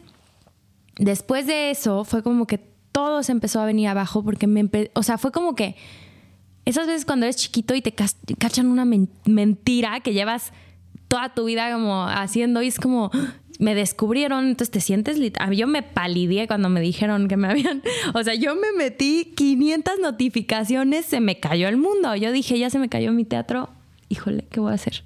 después 0.98 1.48
de 1.48 1.70
eso 1.70 2.06
fue 2.06 2.24
como 2.24 2.48
que 2.48 2.60
todo 2.94 3.24
se 3.24 3.34
empezó 3.34 3.60
a 3.60 3.66
venir 3.66 3.90
abajo 3.90 4.24
porque 4.24 4.48
me, 4.48 4.70
o 4.94 5.04
sea, 5.04 5.18
fue 5.18 5.32
como 5.32 5.54
que 5.54 5.76
esas 6.64 6.88
veces 6.88 7.04
cuando 7.04 7.26
eres 7.26 7.36
chiquito 7.36 7.76
y 7.76 7.82
te 7.82 7.92
cachan 7.92 8.68
una 8.68 8.86
mentira 9.26 10.00
que 10.00 10.14
llevas 10.14 10.54
toda 11.10 11.34
tu 11.34 11.44
vida 11.46 11.74
como 11.74 12.06
haciendo 12.08 12.62
y 12.62 12.68
es 12.68 12.80
como, 12.80 13.12
me 13.64 13.76
descubrieron, 13.76 14.46
entonces 14.46 14.72
te 14.72 14.82
sientes... 14.82 15.18
Yo 15.56 15.68
me 15.68 15.84
palidié 15.84 16.48
cuando 16.48 16.68
me 16.68 16.82
dijeron 16.82 17.30
que 17.30 17.38
me 17.38 17.48
habían... 17.48 17.82
O 18.14 18.22
sea, 18.22 18.36
yo 18.36 18.56
me 18.56 18.74
metí 18.74 19.32
500 19.36 20.00
notificaciones, 20.02 21.06
se 21.06 21.22
me 21.22 21.40
cayó 21.40 21.70
el 21.70 21.78
mundo. 21.78 22.14
Yo 22.16 22.34
dije, 22.34 22.60
ya 22.60 22.70
se 22.70 22.78
me 22.78 22.90
cayó 22.90 23.14
mi 23.14 23.24
teatro, 23.24 23.70
híjole, 24.10 24.46
¿qué 24.52 24.60
voy 24.60 24.72
a 24.72 24.76
hacer? 24.76 25.02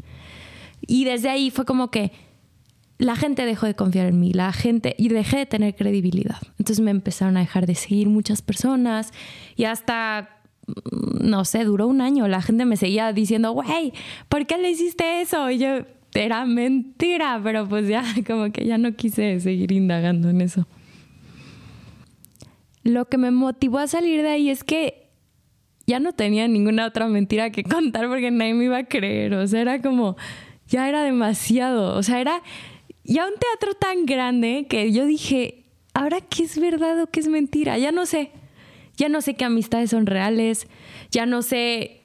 Y 0.82 1.06
desde 1.06 1.30
ahí 1.30 1.52
fue 1.52 1.66
como 1.66 1.92
que 1.92 2.12
la 2.98 3.16
gente 3.16 3.46
dejó 3.46 3.68
de 3.68 3.76
confiar 3.76 4.08
en 4.08 4.20
mí, 4.20 4.34
la 4.34 4.52
gente, 4.52 4.96
y 4.98 5.10
dejé 5.10 5.38
de 5.38 5.46
tener 5.46 5.76
credibilidad. 5.76 6.40
Entonces 6.58 6.80
me 6.80 6.90
empezaron 6.90 7.38
a 7.38 7.42
dejar 7.42 7.68
de 7.68 7.76
seguir 7.76 8.10
muchas 8.10 8.42
personas 8.42 9.14
y 9.56 9.66
hasta 9.66 10.42
mm, 10.66 11.30
no 11.30 11.46
sé, 11.46 11.64
duró 11.64 11.86
un 11.86 12.02
año. 12.02 12.28
La 12.28 12.42
gente 12.42 12.66
me 12.66 12.76
seguía 12.76 13.14
diciendo, 13.14 13.52
güey, 13.52 13.94
¿por 14.30 14.48
qué 14.48 14.58
le 14.58 14.72
hiciste 14.72 15.22
eso? 15.22 15.52
Y 15.52 15.60
yo, 15.60 15.86
era 16.26 16.46
mentira, 16.46 17.40
pero 17.44 17.68
pues 17.68 17.88
ya 17.88 18.04
como 18.28 18.52
que 18.52 18.66
ya 18.66 18.78
no 18.78 18.96
quise 18.96 19.40
seguir 19.40 19.72
indagando 19.72 20.30
en 20.30 20.42
eso. 20.42 20.68
Lo 22.84 23.06
que 23.06 23.18
me 23.18 23.32
motivó 23.32 23.80
a 23.80 23.88
salir 23.88 24.22
de 24.22 24.30
ahí 24.30 24.50
es 24.50 24.64
que 24.64 25.08
ya 25.86 26.00
no 26.00 26.14
tenía 26.14 26.48
ninguna 26.48 26.86
otra 26.86 27.08
mentira 27.08 27.50
que 27.50 27.64
contar 27.64 28.08
porque 28.08 28.30
nadie 28.30 28.54
me 28.54 28.66
iba 28.66 28.78
a 28.78 28.86
creer, 28.86 29.34
o 29.34 29.48
sea, 29.48 29.62
era 29.62 29.82
como, 29.82 30.18
ya 30.68 30.88
era 30.88 31.02
demasiado, 31.04 31.98
o 31.98 32.04
sea, 32.04 32.20
era 32.22 32.44
ya 33.04 33.26
un 33.26 33.34
teatro 33.40 33.74
tan 33.74 34.06
grande 34.06 34.68
que 34.70 34.92
yo 34.92 35.06
dije, 35.06 35.64
ahora 35.94 36.20
qué 36.22 36.44
es 36.44 36.60
verdad 36.60 37.02
o 37.02 37.08
qué 37.08 37.22
es 37.22 37.28
mentira, 37.28 37.78
ya 37.78 37.92
no 37.92 38.06
sé, 38.06 38.32
ya 38.98 39.10
no 39.10 39.22
sé 39.22 39.36
qué 39.36 39.46
amistades 39.46 39.92
son 39.92 40.06
reales, 40.06 40.68
ya 41.10 41.26
no 41.26 41.42
sé, 41.42 42.02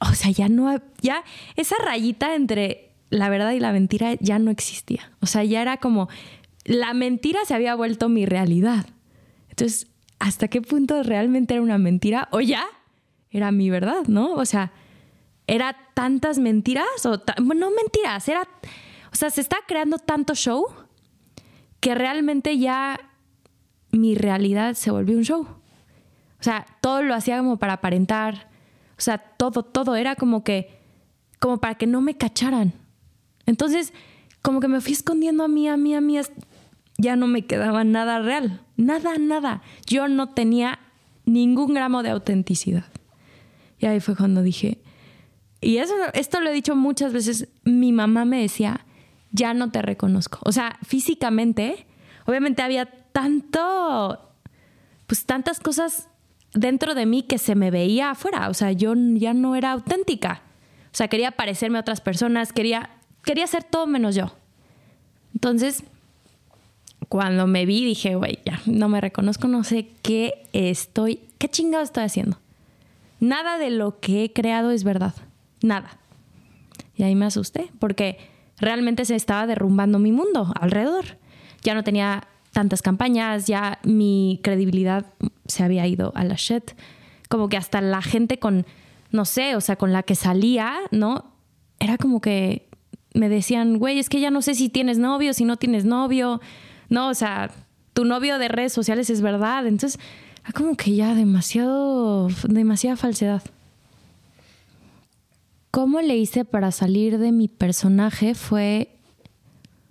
o 0.00 0.12
sea, 0.14 0.30
ya 0.30 0.48
no, 0.48 0.80
ya 1.00 1.22
esa 1.56 1.76
rayita 1.84 2.34
entre 2.34 2.89
la 3.10 3.28
verdad 3.28 3.52
y 3.52 3.60
la 3.60 3.72
mentira 3.72 4.14
ya 4.20 4.38
no 4.38 4.50
existía. 4.50 5.12
O 5.20 5.26
sea, 5.26 5.44
ya 5.44 5.60
era 5.60 5.76
como, 5.76 6.08
la 6.64 6.94
mentira 6.94 7.40
se 7.44 7.54
había 7.54 7.74
vuelto 7.74 8.08
mi 8.08 8.24
realidad. 8.24 8.86
Entonces, 9.48 9.88
¿hasta 10.18 10.48
qué 10.48 10.62
punto 10.62 11.02
realmente 11.02 11.54
era 11.54 11.62
una 11.62 11.78
mentira? 11.78 12.28
O 12.30 12.40
ya 12.40 12.64
era 13.30 13.52
mi 13.52 13.70
verdad, 13.70 14.06
¿no? 14.06 14.32
O 14.34 14.44
sea, 14.44 14.72
era 15.46 15.76
tantas 15.94 16.38
mentiras, 16.38 16.86
o 17.04 17.20
no 17.44 17.70
mentiras, 17.70 18.28
era, 18.28 18.48
o 19.12 19.16
sea, 19.16 19.30
se 19.30 19.40
está 19.40 19.58
creando 19.66 19.98
tanto 19.98 20.34
show 20.34 20.66
que 21.80 21.94
realmente 21.94 22.58
ya 22.58 23.00
mi 23.90 24.14
realidad 24.14 24.74
se 24.74 24.90
volvió 24.90 25.16
un 25.16 25.24
show. 25.24 25.42
O 25.42 26.42
sea, 26.42 26.66
todo 26.80 27.02
lo 27.02 27.14
hacía 27.14 27.38
como 27.38 27.58
para 27.58 27.74
aparentar, 27.74 28.48
o 28.96 29.00
sea, 29.00 29.18
todo, 29.18 29.62
todo 29.62 29.96
era 29.96 30.14
como 30.14 30.44
que, 30.44 30.78
como 31.38 31.58
para 31.58 31.74
que 31.74 31.86
no 31.86 32.00
me 32.00 32.16
cacharan. 32.16 32.72
Entonces, 33.46 33.92
como 34.42 34.60
que 34.60 34.68
me 34.68 34.80
fui 34.80 34.92
escondiendo 34.92 35.44
a 35.44 35.48
mí, 35.48 35.68
a 35.68 35.76
mí, 35.76 35.94
a 35.94 36.00
mí, 36.00 36.18
ya 36.98 37.16
no 37.16 37.26
me 37.26 37.46
quedaba 37.46 37.84
nada 37.84 38.20
real, 38.20 38.60
nada, 38.76 39.16
nada. 39.18 39.62
Yo 39.86 40.08
no 40.08 40.30
tenía 40.30 40.78
ningún 41.24 41.74
gramo 41.74 42.02
de 42.02 42.10
autenticidad. 42.10 42.86
Y 43.78 43.86
ahí 43.86 44.00
fue 44.00 44.16
cuando 44.16 44.42
dije, 44.42 44.78
y 45.60 45.78
eso, 45.78 45.94
esto 46.14 46.40
lo 46.40 46.50
he 46.50 46.52
dicho 46.52 46.74
muchas 46.74 47.12
veces, 47.12 47.48
mi 47.64 47.92
mamá 47.92 48.24
me 48.24 48.40
decía, 48.40 48.86
ya 49.30 49.54
no 49.54 49.70
te 49.70 49.82
reconozco. 49.82 50.38
O 50.44 50.52
sea, 50.52 50.78
físicamente, 50.82 51.86
obviamente 52.26 52.62
había 52.62 52.86
tanto, 52.86 54.32
pues 55.06 55.26
tantas 55.26 55.60
cosas 55.60 56.08
dentro 56.52 56.94
de 56.94 57.06
mí 57.06 57.22
que 57.22 57.38
se 57.38 57.54
me 57.54 57.70
veía 57.70 58.10
afuera. 58.10 58.48
O 58.48 58.54
sea, 58.54 58.72
yo 58.72 58.94
ya 58.96 59.34
no 59.34 59.54
era 59.56 59.72
auténtica. 59.72 60.42
O 60.86 60.96
sea, 60.96 61.08
quería 61.08 61.32
parecerme 61.32 61.78
a 61.78 61.82
otras 61.82 62.00
personas, 62.00 62.52
quería, 62.52 62.90
quería 63.22 63.46
ser 63.46 63.64
todo 63.64 63.86
menos 63.86 64.14
yo. 64.14 64.32
Entonces, 65.34 65.84
cuando 67.08 67.46
me 67.46 67.66
vi, 67.66 67.84
dije, 67.84 68.14
güey, 68.14 68.38
ya 68.44 68.60
no 68.66 68.88
me 68.88 69.00
reconozco, 69.00 69.48
no 69.48 69.64
sé 69.64 69.88
qué 70.02 70.46
estoy, 70.52 71.20
qué 71.38 71.48
chingado 71.48 71.82
estoy 71.82 72.04
haciendo. 72.04 72.38
Nada 73.18 73.58
de 73.58 73.70
lo 73.70 74.00
que 74.00 74.24
he 74.24 74.32
creado 74.32 74.70
es 74.70 74.84
verdad. 74.84 75.14
Nada. 75.62 75.98
Y 76.96 77.02
ahí 77.02 77.14
me 77.14 77.26
asusté, 77.26 77.70
porque 77.78 78.18
realmente 78.58 79.04
se 79.04 79.16
estaba 79.16 79.46
derrumbando 79.46 79.98
mi 79.98 80.12
mundo 80.12 80.52
alrededor. 80.58 81.18
Ya 81.62 81.74
no 81.74 81.84
tenía 81.84 82.28
tantas 82.52 82.82
campañas, 82.82 83.46
ya 83.46 83.78
mi 83.82 84.40
credibilidad 84.42 85.06
se 85.46 85.64
había 85.64 85.86
ido 85.86 86.12
a 86.14 86.24
la 86.24 86.36
shit. 86.36 86.72
Como 87.28 87.48
que 87.48 87.56
hasta 87.56 87.80
la 87.80 88.02
gente 88.02 88.38
con, 88.38 88.66
no 89.10 89.24
sé, 89.24 89.56
o 89.56 89.60
sea, 89.60 89.76
con 89.76 89.92
la 89.92 90.02
que 90.02 90.14
salía, 90.14 90.74
¿no? 90.90 91.32
Era 91.78 91.96
como 91.96 92.20
que 92.20 92.69
me 93.14 93.28
decían, 93.28 93.78
güey, 93.78 93.98
es 93.98 94.08
que 94.08 94.20
ya 94.20 94.30
no 94.30 94.42
sé 94.42 94.54
si 94.54 94.68
tienes 94.68 94.98
novio, 94.98 95.34
si 95.34 95.44
no 95.44 95.56
tienes 95.56 95.84
novio. 95.84 96.40
No, 96.88 97.08
o 97.08 97.14
sea, 97.14 97.50
tu 97.92 98.04
novio 98.04 98.38
de 98.38 98.48
redes 98.48 98.72
sociales 98.72 99.10
es 99.10 99.20
verdad. 99.20 99.66
Entonces, 99.66 100.00
era 100.42 100.52
como 100.52 100.76
que 100.76 100.94
ya 100.94 101.14
demasiado, 101.14 102.28
demasiada 102.48 102.96
falsedad. 102.96 103.42
¿Cómo 105.70 106.00
le 106.00 106.16
hice 106.16 106.44
para 106.44 106.72
salir 106.72 107.18
de 107.18 107.32
mi 107.32 107.48
personaje? 107.48 108.34
Fue, 108.34 108.90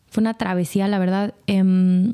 fue 0.07 0.21
una 0.21 0.33
travesía, 0.35 0.88
la 0.88 0.99
verdad. 0.99 1.33
Em, 1.47 2.13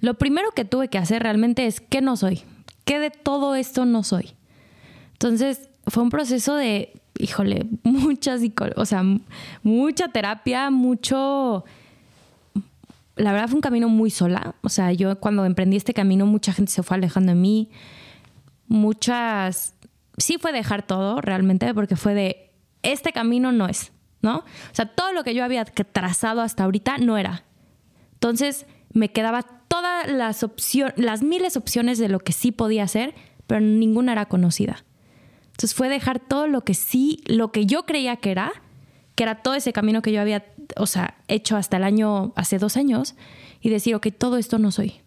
lo 0.00 0.14
primero 0.14 0.50
que 0.52 0.64
tuve 0.64 0.88
que 0.88 0.98
hacer 0.98 1.22
realmente 1.22 1.66
es 1.66 1.80
qué 1.80 2.00
no 2.00 2.16
soy, 2.16 2.42
qué 2.84 3.00
de 3.00 3.10
todo 3.10 3.56
esto 3.56 3.84
no 3.84 4.04
soy. 4.04 4.34
Entonces 5.12 5.68
fue 5.88 6.04
un 6.04 6.10
proceso 6.10 6.54
de, 6.54 6.92
híjole, 7.18 7.66
muchas, 7.82 8.40
o 8.76 8.84
sea, 8.84 9.02
mucha 9.62 10.08
terapia, 10.08 10.70
mucho... 10.70 11.64
La 13.16 13.32
verdad 13.32 13.48
fue 13.48 13.56
un 13.56 13.62
camino 13.62 13.88
muy 13.88 14.10
sola. 14.10 14.54
O 14.62 14.68
sea, 14.68 14.92
yo 14.92 15.18
cuando 15.18 15.44
emprendí 15.44 15.76
este 15.76 15.92
camino, 15.92 16.24
mucha 16.24 16.52
gente 16.52 16.70
se 16.70 16.84
fue 16.84 16.96
alejando 16.96 17.32
de 17.32 17.38
mí. 17.38 17.70
Muchas... 18.68 19.74
Sí 20.18 20.36
fue 20.40 20.52
dejar 20.52 20.86
todo 20.86 21.20
realmente, 21.20 21.74
porque 21.74 21.96
fue 21.96 22.14
de, 22.14 22.48
este 22.82 23.12
camino 23.12 23.52
no 23.52 23.66
es, 23.68 23.92
¿no? 24.22 24.38
O 24.38 24.44
sea, 24.74 24.86
todo 24.86 25.12
lo 25.12 25.24
que 25.24 25.34
yo 25.34 25.44
había 25.44 25.64
trazado 25.64 26.42
hasta 26.42 26.64
ahorita 26.64 26.98
no 26.98 27.18
era. 27.18 27.44
Entonces 28.14 28.66
me 28.92 29.10
quedaba 29.10 29.42
todas 29.42 30.10
las 30.10 30.42
opciones, 30.42 30.94
las 30.96 31.22
miles 31.22 31.56
opciones 31.56 31.98
de 31.98 32.08
lo 32.08 32.20
que 32.20 32.32
sí 32.32 32.52
podía 32.52 32.84
hacer, 32.84 33.14
pero 33.46 33.60
ninguna 33.60 34.12
era 34.12 34.26
conocida. 34.26 34.84
Entonces 35.58 35.74
fue 35.74 35.88
dejar 35.88 36.20
todo 36.20 36.46
lo 36.46 36.60
que 36.60 36.74
sí, 36.74 37.24
lo 37.26 37.50
que 37.50 37.66
yo 37.66 37.84
creía 37.84 38.14
que 38.14 38.30
era, 38.30 38.52
que 39.16 39.24
era 39.24 39.42
todo 39.42 39.54
ese 39.54 39.72
camino 39.72 40.02
que 40.02 40.12
yo 40.12 40.20
había, 40.20 40.46
o 40.76 40.86
sea, 40.86 41.16
hecho 41.26 41.56
hasta 41.56 41.78
el 41.78 41.82
año, 41.82 42.32
hace 42.36 42.58
dos 42.58 42.76
años, 42.76 43.16
y 43.60 43.68
decir, 43.68 43.96
ok, 43.96 44.06
todo 44.16 44.36
esto 44.36 44.60
no 44.60 44.70
soy. 44.70 45.00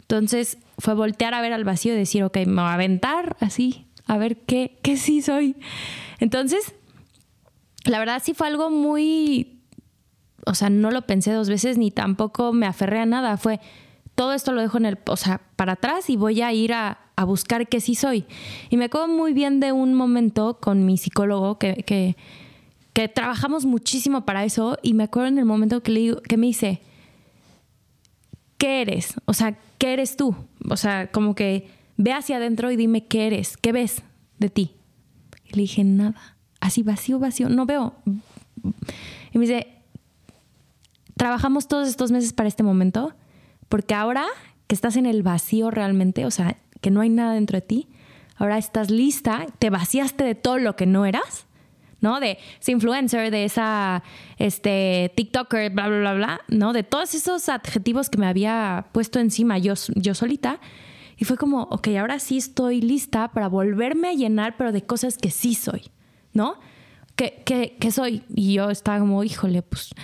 Entonces 0.00 0.56
fue 0.78 0.94
voltear 0.94 1.34
a 1.34 1.42
ver 1.42 1.52
al 1.52 1.64
vacío 1.64 1.92
y 1.92 1.98
decir, 1.98 2.24
ok, 2.24 2.38
me 2.46 2.62
voy 2.62 2.70
a 2.70 2.72
aventar 2.72 3.36
así, 3.40 3.86
a 4.06 4.16
ver 4.16 4.38
qué, 4.38 4.78
qué 4.82 4.96
sí 4.96 5.20
soy. 5.20 5.56
Entonces, 6.18 6.74
la 7.84 7.98
verdad 7.98 8.22
sí 8.24 8.32
fue 8.32 8.46
algo 8.46 8.70
muy 8.70 9.56
o 10.46 10.54
sea, 10.54 10.70
no 10.70 10.90
lo 10.90 11.02
pensé 11.02 11.32
dos 11.32 11.48
veces 11.50 11.76
ni 11.76 11.90
tampoco 11.90 12.52
me 12.52 12.66
aferré 12.66 13.00
a 13.00 13.06
nada. 13.06 13.36
Fue 13.36 13.60
todo 14.14 14.32
esto 14.32 14.52
lo 14.52 14.62
dejo 14.62 14.78
en 14.78 14.86
el, 14.86 14.98
o 15.06 15.16
sea, 15.16 15.42
para 15.56 15.72
atrás 15.72 16.08
y 16.08 16.16
voy 16.16 16.40
a 16.40 16.52
ir 16.52 16.72
a, 16.72 17.05
buscar 17.24 17.68
qué 17.68 17.80
sí 17.80 17.94
soy. 17.94 18.26
Y 18.70 18.76
me 18.76 18.86
acuerdo 18.86 19.08
muy 19.08 19.32
bien 19.32 19.60
de 19.60 19.72
un 19.72 19.94
momento 19.94 20.58
con 20.60 20.84
mi 20.84 20.98
psicólogo 20.98 21.58
que, 21.58 21.84
que, 21.84 22.14
trabajamos 23.08 23.66
muchísimo 23.66 24.24
para 24.24 24.44
eso 24.44 24.78
y 24.82 24.94
me 24.94 25.04
acuerdo 25.04 25.28
en 25.28 25.38
el 25.38 25.44
momento 25.44 25.82
que, 25.82 26.16
que 26.26 26.36
me 26.36 26.46
dice, 26.46 26.80
¿qué 28.58 28.80
eres? 28.80 29.14
O 29.26 29.34
sea, 29.34 29.58
¿qué 29.78 29.92
eres 29.92 30.16
tú? 30.16 30.34
O 30.68 30.76
sea, 30.76 31.10
como 31.10 31.34
que 31.34 31.68
ve 31.96 32.12
hacia 32.12 32.36
adentro 32.36 32.70
y 32.70 32.76
dime 32.76 33.06
qué 33.06 33.26
eres, 33.26 33.56
qué 33.56 33.72
ves 33.72 34.02
de 34.38 34.48
ti. 34.48 34.72
Y 35.44 35.56
le 35.56 35.62
dije, 35.62 35.84
nada, 35.84 36.36
así 36.60 36.82
vacío, 36.82 37.18
vacío, 37.18 37.48
no 37.48 37.66
veo. 37.66 37.94
Y 39.32 39.38
me 39.38 39.46
dice, 39.46 39.68
trabajamos 41.16 41.68
todos 41.68 41.88
estos 41.88 42.10
meses 42.10 42.32
para 42.32 42.48
este 42.48 42.62
momento, 42.62 43.14
porque 43.68 43.94
ahora 43.94 44.24
que 44.66 44.74
estás 44.74 44.96
en 44.96 45.06
el 45.06 45.22
vacío 45.22 45.70
realmente, 45.70 46.26
o 46.26 46.30
sea, 46.30 46.56
que 46.80 46.90
no 46.90 47.00
hay 47.00 47.10
nada 47.10 47.34
dentro 47.34 47.56
de 47.56 47.62
ti, 47.62 47.88
ahora 48.36 48.58
estás 48.58 48.90
lista, 48.90 49.46
te 49.58 49.70
vaciaste 49.70 50.24
de 50.24 50.34
todo 50.34 50.58
lo 50.58 50.76
que 50.76 50.86
no 50.86 51.06
eras, 51.06 51.46
¿no? 52.00 52.20
De 52.20 52.38
ese 52.60 52.72
influencer, 52.72 53.30
de 53.30 53.44
esa 53.44 54.02
este, 54.38 55.12
TikToker, 55.16 55.70
bla, 55.70 55.88
bla, 55.88 55.98
bla, 55.98 56.14
bla, 56.14 56.40
¿no? 56.48 56.72
De 56.72 56.82
todos 56.82 57.14
esos 57.14 57.48
adjetivos 57.48 58.10
que 58.10 58.18
me 58.18 58.26
había 58.26 58.86
puesto 58.92 59.18
encima 59.18 59.58
yo, 59.58 59.74
yo 59.94 60.14
solita. 60.14 60.60
Y 61.16 61.24
fue 61.24 61.38
como, 61.38 61.62
ok, 61.62 61.88
ahora 61.98 62.18
sí 62.18 62.36
estoy 62.36 62.82
lista 62.82 63.28
para 63.28 63.48
volverme 63.48 64.08
a 64.08 64.12
llenar, 64.12 64.56
pero 64.58 64.72
de 64.72 64.82
cosas 64.82 65.16
que 65.16 65.30
sí 65.30 65.54
soy, 65.54 65.90
¿no? 66.34 66.58
Que 67.16 67.90
soy. 67.90 68.22
Y 68.34 68.52
yo 68.52 68.68
estaba 68.68 68.98
como, 68.98 69.24
híjole, 69.24 69.62
pues 69.62 69.94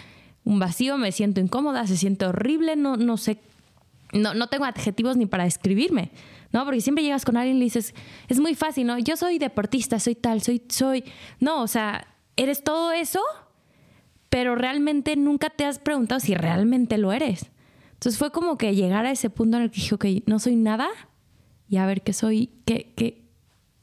un 0.45 0.59
vacío, 0.59 0.99
me 0.99 1.13
siento 1.13 1.41
incómoda, 1.41 1.87
se 1.87 1.97
siente 1.97 2.25
horrible, 2.27 2.77
no, 2.77 2.97
no 2.97 3.17
sé, 3.17 3.39
no, 4.13 4.35
no 4.35 4.49
tengo 4.49 4.65
adjetivos 4.65 5.17
ni 5.17 5.27
para 5.27 5.45
describirme, 5.45 6.11
¿no? 6.53 6.65
Porque 6.65 6.81
siempre 6.81 7.03
llegas 7.03 7.25
con 7.25 7.37
alguien 7.37 7.57
y 7.57 7.61
le 7.61 7.65
dices, 7.65 7.95
es 8.29 8.41
muy 8.41 8.55
fácil, 8.55 8.87
¿no? 8.87 8.99
Yo 8.99 9.17
soy 9.17 9.39
deportista, 9.39 9.99
soy 9.99 10.15
tal, 10.15 10.43
soy, 10.43 10.63
soy, 10.69 11.05
no, 11.41 11.63
o 11.63 11.67
sea, 11.67 12.07
eres 12.37 12.63
todo 12.63 12.93
eso, 12.93 13.21
pero 14.29 14.55
realmente 14.55 15.17
nunca 15.17 15.51
te 15.51 15.65
has 15.65 15.79
preguntado 15.79 16.21
si 16.21 16.35
realmente 16.35 16.99
lo 16.99 17.13
eres. 17.13 17.51
Entonces 17.95 18.19
fue 18.19 18.31
como 18.33 18.59
que 18.59 18.75
llegar 18.75 19.07
a 19.07 19.11
ese 19.11 19.31
punto 19.31 19.57
en 19.57 19.65
el 19.65 19.71
que 19.71 19.77
dije, 19.77 19.95
ok, 19.95 20.05
no 20.27 20.39
soy 20.39 20.57
nada 20.57 20.89
y 21.69 21.77
a 21.77 21.87
ver 21.87 22.03
qué 22.03 22.13
soy, 22.13 22.51
qué, 22.65 22.93
qué, 22.97 23.25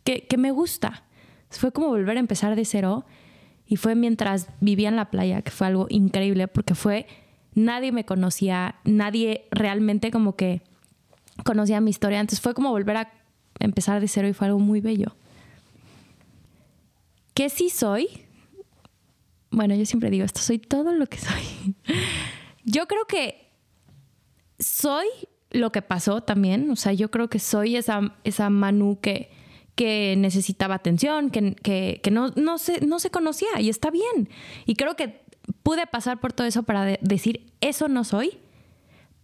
qué, 0.03 0.27
qué 0.27 0.38
me 0.38 0.51
gusta. 0.51 1.05
Fue 1.49 1.71
como 1.71 1.88
volver 1.88 2.17
a 2.17 2.19
empezar 2.19 2.55
de 2.55 2.65
cero 2.65 3.05
y 3.65 3.77
fue 3.77 3.95
mientras 3.95 4.49
vivía 4.59 4.89
en 4.89 4.95
la 4.95 5.09
playa, 5.09 5.41
que 5.41 5.51
fue 5.51 5.67
algo 5.67 5.88
increíble 5.89 6.47
porque 6.47 6.75
fue, 6.75 7.07
nadie 7.53 7.91
me 7.91 8.05
conocía, 8.05 8.75
nadie 8.83 9.47
realmente 9.51 10.11
como 10.11 10.35
que 10.35 10.61
conocía 11.43 11.81
mi 11.81 11.91
historia. 11.91 12.19
Entonces 12.19 12.41
fue 12.41 12.53
como 12.53 12.69
volver 12.72 12.98
a 12.98 13.12
empezar 13.60 14.00
de 14.00 14.08
cero 14.08 14.27
y 14.27 14.34
fue 14.34 14.48
algo 14.48 14.60
muy 14.60 14.81
bello. 14.81 15.15
¿Qué 17.34 17.50
sí 17.50 17.69
soy? 17.69 18.08
Bueno, 19.51 19.75
yo 19.75 19.86
siempre 19.86 20.10
digo 20.10 20.25
esto, 20.25 20.41
soy 20.41 20.60
todo 20.60 20.93
lo 20.93 21.08
que 21.08 21.17
soy. 21.17 21.75
yo 22.63 22.88
creo 22.88 23.05
que 23.05 23.50
soy 24.60 25.08
lo 25.51 25.72
que 25.72 25.81
pasó 25.81 26.22
también, 26.22 26.69
o 26.69 26.75
sea, 26.75 26.93
yo 26.93 27.10
creo 27.10 27.29
que 27.29 27.39
soy 27.39 27.75
esa, 27.75 28.15
esa 28.24 28.50
Manu 28.50 29.00
que 29.01 29.31
que 29.79 30.15
necesitaba 30.17 30.75
atención, 30.75 31.29
que, 31.29 32.01
no, 32.12 32.34
no, 32.36 32.58
se, 32.58 32.86
no 32.86 33.00
se 33.00 33.12
conocía 33.12 33.62
y 33.62 33.69
está 33.69 33.89
bien. 33.89 34.27
Y 34.65 34.75
creo 34.75 34.98
que 34.98 35.22
pude 35.63 35.88
pasar 35.88 36.19
por 36.19 36.34
todo 36.34 36.46
eso 36.46 36.63
para 36.63 36.84
decir, 37.00 37.53
eso 37.62 37.88
no 37.88 38.03
soy, 38.03 38.39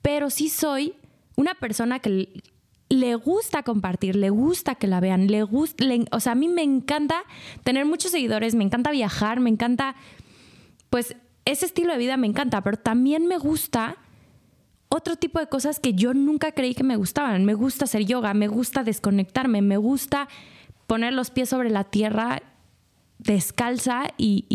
pero 0.02 0.30
sí 0.30 0.48
soy 0.48 0.94
una 1.36 1.54
persona 1.56 2.00
que 2.00 2.42
le 2.90 3.16
gusta 3.16 3.64
compartir, 3.64 4.16
le 4.16 4.30
gusta 4.30 4.76
que 4.76 4.88
la 4.88 5.00
vean, 5.00 5.28
le 5.28 5.44
gusta, 5.44 5.86
o 6.12 6.20
sea, 6.20 6.34
a 6.34 6.36
mí 6.36 6.48
me 6.48 6.64
encanta 6.64 7.24
tener 7.64 7.86
muchos 7.86 8.12
seguidores, 8.12 8.56
me 8.56 8.64
encanta 8.64 8.92
viajar, 8.92 9.40
me 9.40 9.50
encanta, 9.50 9.96
pues 10.90 11.16
ese 11.46 11.66
estilo 11.66 11.94
de 11.94 12.00
vida 12.00 12.18
me 12.18 12.28
encanta, 12.28 12.62
pero 12.62 12.78
también 12.78 13.28
me 13.28 13.38
gusta 13.38 13.98
otro 14.90 15.16
tipo 15.16 15.40
de 15.40 15.48
cosas 15.48 15.80
que 15.80 15.94
yo 15.94 16.14
nunca 16.14 16.52
creí 16.52 16.74
que 16.74 16.84
me 16.84 16.96
gustaban. 16.96 17.44
Me 17.46 17.54
gusta 17.54 17.86
hacer 17.86 18.06
yoga, 18.06 18.34
me 18.34 18.48
gusta 18.48 18.84
desconectarme, 18.84 19.62
me 19.62 19.78
gusta 19.78 20.28
poner 20.88 21.14
los 21.14 21.32
pies 21.32 21.50
sobre 21.50 21.70
la 21.70 21.84
tierra 21.84 22.44
descalza 23.18 24.14
y, 24.18 24.46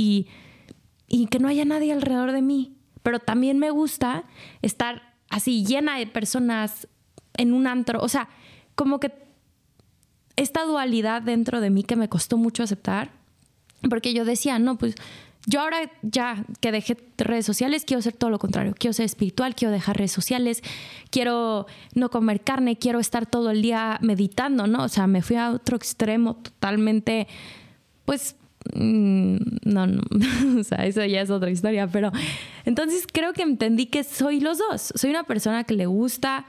y 1.08 1.26
que 1.26 1.38
no 1.38 1.48
haya 1.48 1.64
nadie 1.64 1.92
alrededor 1.92 2.32
de 2.32 2.42
mí. 2.42 2.76
Pero 3.02 3.18
también 3.18 3.58
me 3.58 3.70
gusta 3.70 4.24
estar 4.62 5.09
así 5.30 5.64
llena 5.64 5.96
de 5.96 6.06
personas 6.06 6.86
en 7.34 7.54
un 7.54 7.66
antro. 7.66 8.00
O 8.02 8.08
sea, 8.08 8.28
como 8.74 9.00
que 9.00 9.12
esta 10.36 10.64
dualidad 10.64 11.22
dentro 11.22 11.60
de 11.60 11.70
mí 11.70 11.82
que 11.82 11.96
me 11.96 12.08
costó 12.08 12.36
mucho 12.36 12.62
aceptar, 12.62 13.12
porque 13.88 14.12
yo 14.12 14.24
decía, 14.24 14.58
no, 14.58 14.76
pues 14.76 14.94
yo 15.46 15.60
ahora 15.60 15.90
ya 16.02 16.44
que 16.60 16.70
dejé 16.70 16.96
redes 17.16 17.46
sociales, 17.46 17.84
quiero 17.86 18.02
ser 18.02 18.12
todo 18.12 18.28
lo 18.28 18.38
contrario. 18.38 18.74
Quiero 18.78 18.92
ser 18.92 19.06
espiritual, 19.06 19.54
quiero 19.54 19.72
dejar 19.72 19.96
redes 19.96 20.12
sociales, 20.12 20.62
quiero 21.10 21.66
no 21.94 22.10
comer 22.10 22.42
carne, 22.42 22.76
quiero 22.76 23.00
estar 23.00 23.24
todo 23.26 23.50
el 23.50 23.62
día 23.62 23.98
meditando, 24.02 24.66
¿no? 24.66 24.84
O 24.84 24.88
sea, 24.88 25.06
me 25.06 25.22
fui 25.22 25.36
a 25.36 25.50
otro 25.50 25.76
extremo 25.76 26.36
totalmente, 26.36 27.26
pues, 28.04 28.36
no, 28.74 29.86
no, 29.86 30.02
o 30.60 30.64
sea, 30.64 30.86
eso 30.86 31.04
ya 31.04 31.22
es 31.22 31.30
otra 31.30 31.50
historia, 31.50 31.86
pero 31.86 32.12
entonces 32.64 33.06
creo 33.10 33.32
que 33.32 33.42
entendí 33.42 33.86
que 33.86 34.04
soy 34.04 34.40
los 34.40 34.58
dos. 34.58 34.92
Soy 34.94 35.10
una 35.10 35.24
persona 35.24 35.64
que 35.64 35.74
le 35.74 35.86
gusta 35.86 36.46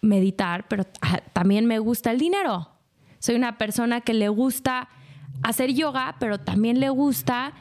meditar, 0.00 0.66
pero 0.68 0.86
ah, 1.02 1.20
también 1.32 1.66
me 1.66 1.78
gusta 1.78 2.10
el 2.10 2.18
dinero. 2.18 2.70
Soy 3.18 3.34
una 3.36 3.58
persona 3.58 4.00
que 4.00 4.14
le 4.14 4.28
gusta 4.28 4.88
hacer 5.42 5.72
yoga, 5.72 6.16
pero 6.18 6.38
también 6.38 6.80
le 6.80 6.88
gusta 6.88 7.52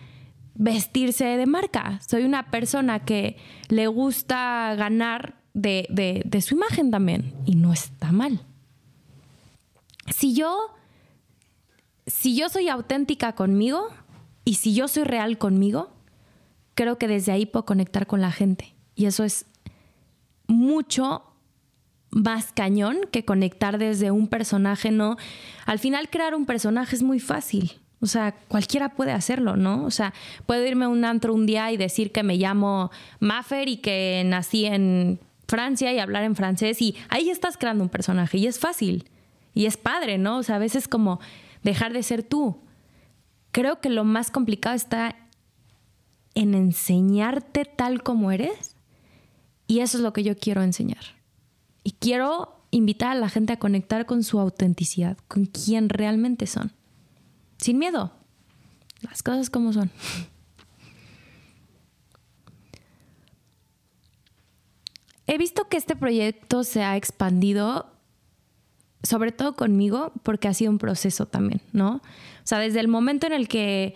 vestirse 0.56 1.26
de 1.26 1.46
marca. 1.46 2.00
Soy 2.06 2.24
una 2.24 2.52
persona 2.52 3.00
que 3.00 3.38
le 3.70 3.88
gusta 3.88 4.76
ganar 4.76 5.36
de, 5.54 6.24
de, 6.26 6.42
su 6.42 6.56
imagen 6.56 6.92
también 6.92 7.34
y 7.46 7.56
no 7.56 7.74
está 7.74 8.12
mal. 8.12 8.46
Si 10.08 10.34
yo, 10.34 10.76
si 12.10 12.36
yo 12.36 12.50
soy 12.50 12.70
auténtica 12.70 13.34
conmigo 13.34 13.88
y 14.44 14.56
si 14.56 14.74
yo 14.74 14.88
soy 14.88 15.04
real 15.04 15.38
conmigo, 15.38 15.92
creo 16.76 16.98
que 16.98 17.08
desde 17.08 17.32
ahí 17.32 17.46
puedo 17.46 17.66
conectar 17.66 18.08
con 18.08 18.22
la 18.22 18.32
gente. 18.32 18.76
Y 18.96 19.06
eso 19.06 19.24
es 19.24 19.46
mucho 20.48 21.24
más 22.12 22.52
cañón 22.52 22.98
que 23.12 23.24
conectar 23.24 23.78
desde 23.78 24.12
un 24.12 24.28
personaje, 24.28 24.92
¿no? 24.92 25.18
Al 25.66 25.80
final 25.80 26.10
crear 26.10 26.34
un 26.34 26.46
personaje 26.46 26.96
es 26.96 27.04
muy 27.04 27.20
fácil. 27.20 27.80
O 28.02 28.08
sea, 28.08 28.32
cualquiera 28.48 28.90
puede 28.96 29.12
hacerlo, 29.12 29.58
¿no? 29.58 29.84
O 29.86 29.92
sea, 29.92 30.14
puedo 30.46 30.66
irme 30.66 30.86
a 30.86 30.90
un 30.90 31.06
antro 31.06 31.34
un 31.34 31.46
día 31.46 31.72
y 31.72 31.78
decir 31.78 32.12
que 32.12 32.24
me 32.24 32.38
llamo 32.38 32.92
Maffer 33.20 33.68
y 33.68 33.78
que 33.78 34.24
nací 34.26 34.66
en 34.66 35.20
Francia 35.48 35.92
y 35.92 36.00
hablar 36.00 36.24
en 36.24 36.36
francés 36.36 36.82
y 36.82 36.96
ahí 37.10 37.30
estás 37.30 37.58
creando 37.58 37.84
un 37.84 37.90
personaje 37.90 38.38
y 38.38 38.48
es 38.48 38.60
fácil 38.60 39.10
y 39.54 39.66
es 39.66 39.78
padre, 39.78 40.18
¿no? 40.18 40.38
O 40.38 40.44
sea, 40.44 40.56
a 40.56 40.60
veces 40.60 40.88
como 40.88 41.20
dejar 41.64 41.94
de 41.94 42.04
ser 42.04 42.24
tú. 42.24 42.62
Creo 43.52 43.82
que 43.82 43.90
lo 43.90 44.04
más 44.04 44.32
complicado 44.32 44.76
está 44.76 45.16
en 46.36 46.54
enseñarte 46.54 47.66
tal 47.66 48.04
como 48.04 48.32
eres 48.32 48.76
y 49.68 49.80
eso 49.80 49.98
es 49.98 50.04
lo 50.04 50.14
que 50.14 50.24
yo 50.24 50.38
quiero 50.38 50.62
enseñar. 50.64 51.04
Y 51.84 51.94
quiero 51.94 52.64
invitar 52.72 53.12
a 53.12 53.20
la 53.20 53.30
gente 53.30 53.54
a 53.54 53.60
conectar 53.60 54.06
con 54.06 54.24
su 54.24 54.40
autenticidad, 54.40 55.18
con 55.28 55.46
quién 55.46 55.90
realmente 55.90 56.46
son 56.48 56.72
sin 57.60 57.78
miedo. 57.78 58.12
Las 59.02 59.22
cosas 59.24 59.50
como 59.50 59.74
son. 59.74 59.92
He 65.28 65.38
visto 65.38 65.68
que 65.70 65.78
este 65.78 65.96
proyecto 65.96 66.64
se 66.64 66.84
ha 66.84 66.98
expandido, 66.98 67.92
sobre 69.04 69.32
todo 69.32 69.56
conmigo, 69.56 70.12
porque 70.24 70.48
ha 70.48 70.54
sido 70.54 70.72
un 70.72 70.78
proceso 70.78 71.26
también, 71.26 71.62
¿no? 71.72 71.96
O 71.96 72.02
sea, 72.44 72.60
desde 72.60 72.80
el 72.80 72.88
momento 72.88 73.28
en 73.28 73.34
el 73.34 73.48
que 73.48 73.96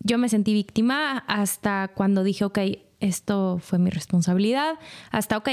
yo 0.00 0.18
me 0.18 0.28
sentí 0.28 0.54
víctima 0.54 1.18
hasta 1.26 1.88
cuando 1.94 2.22
dije, 2.22 2.44
ok, 2.44 2.58
esto 3.00 3.58
fue 3.62 3.78
mi 3.78 3.90
responsabilidad, 3.90 4.78
hasta, 5.10 5.36
ok, 5.36 5.48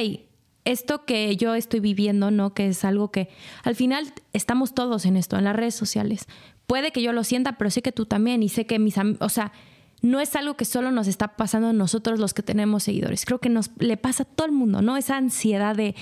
esto 0.66 1.06
que 1.06 1.36
yo 1.38 1.56
estoy 1.56 1.80
viviendo, 1.80 2.30
¿no? 2.30 2.54
Que 2.54 2.68
es 2.68 2.84
algo 2.84 3.10
que 3.12 3.30
al 3.64 3.76
final 3.76 4.14
estamos 4.34 4.74
todos 4.74 5.06
en 5.06 5.16
esto, 5.16 5.38
en 5.38 5.46
las 5.46 5.56
redes 5.56 5.76
sociales, 5.76 6.28
puede 6.66 6.92
que 6.92 7.02
yo 7.02 7.14
lo 7.14 7.24
sienta, 7.24 7.58
pero 7.58 7.70
sé 7.72 7.82
que 7.82 7.94
tú 7.94 8.06
también 8.06 8.44
y 8.44 8.50
sé 8.50 8.66
que 8.66 8.78
mis 8.78 8.98
amigos, 8.98 9.22
o 9.22 9.30
sea, 9.30 9.54
no 10.02 10.20
es 10.20 10.36
algo 10.36 10.56
que 10.56 10.66
solo 10.66 10.92
nos 10.92 11.08
está 11.08 11.36
pasando 11.36 11.70
a 11.70 11.74
nosotros 11.74 12.20
los 12.20 12.34
que 12.34 12.44
tenemos 12.44 12.84
seguidores. 12.84 13.26
Creo 13.26 13.40
que 13.40 13.50
nos 13.50 13.72
le 13.80 13.98
pasa 13.98 14.24
a 14.24 14.26
todo 14.26 14.46
el 14.46 14.54
mundo, 14.54 14.82
¿no? 14.82 14.96
Esa 14.96 15.18
ansiedad 15.18 15.76
de, 15.76 15.96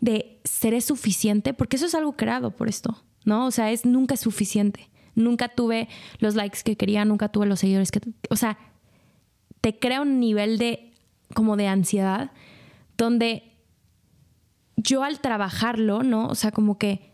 de 0.00 0.35
seré 0.46 0.80
suficiente, 0.80 1.54
porque 1.54 1.76
eso 1.76 1.86
es 1.86 1.94
algo 1.94 2.16
creado 2.16 2.50
por 2.50 2.68
esto, 2.68 3.02
¿no? 3.24 3.46
O 3.46 3.50
sea, 3.50 3.70
es 3.70 3.84
nunca 3.84 4.14
es 4.14 4.20
suficiente. 4.20 4.88
Nunca 5.14 5.48
tuve 5.48 5.88
los 6.18 6.34
likes 6.34 6.60
que 6.62 6.76
quería, 6.76 7.04
nunca 7.04 7.30
tuve 7.30 7.46
los 7.46 7.60
seguidores 7.60 7.90
que, 7.90 8.00
o 8.28 8.36
sea, 8.36 8.58
te 9.60 9.78
crea 9.78 10.02
un 10.02 10.20
nivel 10.20 10.58
de 10.58 10.92
como 11.34 11.56
de 11.56 11.68
ansiedad 11.68 12.30
donde 12.96 13.52
yo 14.76 15.02
al 15.02 15.20
trabajarlo, 15.20 16.02
¿no? 16.02 16.28
O 16.28 16.34
sea, 16.34 16.52
como 16.52 16.78
que 16.78 17.12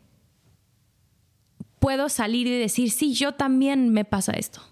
puedo 1.78 2.08
salir 2.08 2.46
y 2.46 2.58
decir, 2.58 2.90
sí, 2.90 3.14
yo 3.14 3.32
también 3.32 3.90
me 3.90 4.04
pasa 4.04 4.32
esto. 4.32 4.62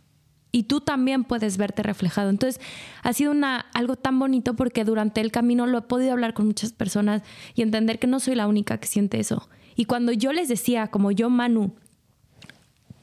Y 0.53 0.65
tú 0.65 0.81
también 0.81 1.25
puedes 1.25 1.57
verte 1.57 1.83
reflejado. 1.83 2.31
Entonces, 2.31 2.61
ha 3.03 3.13
sido 3.13 3.31
una, 3.31 3.67
algo 3.73 3.97
tan 3.97 4.19
bonito 4.19 4.55
porque 4.55 4.85
durante 4.85 5.21
el 5.21 5.31
camino 5.31 5.67
lo 5.67 5.79
he 5.79 5.83
podido 5.83 6.13
hablar 6.13 6.35
con 6.35 6.47
muchas 6.47 6.73
personas 6.73 7.23
y 7.55 7.63
entender 7.63 7.99
que 7.99 8.07
no 8.07 8.19
soy 8.21 8.35
la 8.35 8.47
única 8.47 8.79
que 8.79 8.89
siente 8.89 9.21
eso. 9.21 9.49
Y 9.77 9.85
cuando 9.85 10.13
yo 10.13 10.33
les 10.33 10.49
decía, 10.49 10.89
como 10.89 11.13
yo, 11.13 11.31
Manu, 11.31 11.75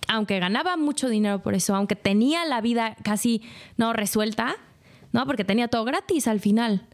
aunque 0.07 0.39
ganaba 0.39 0.77
mucho 0.77 1.09
dinero 1.09 1.41
por 1.41 1.53
eso, 1.53 1.75
aunque 1.75 1.95
tenía 1.95 2.45
la 2.45 2.61
vida 2.61 2.95
casi 3.03 3.41
no 3.77 3.93
resuelta, 3.93 4.55
¿no? 5.13 5.25
Porque 5.25 5.45
tenía 5.45 5.69
todo 5.69 5.85
gratis 5.85 6.27
al 6.27 6.39
final. 6.39 6.87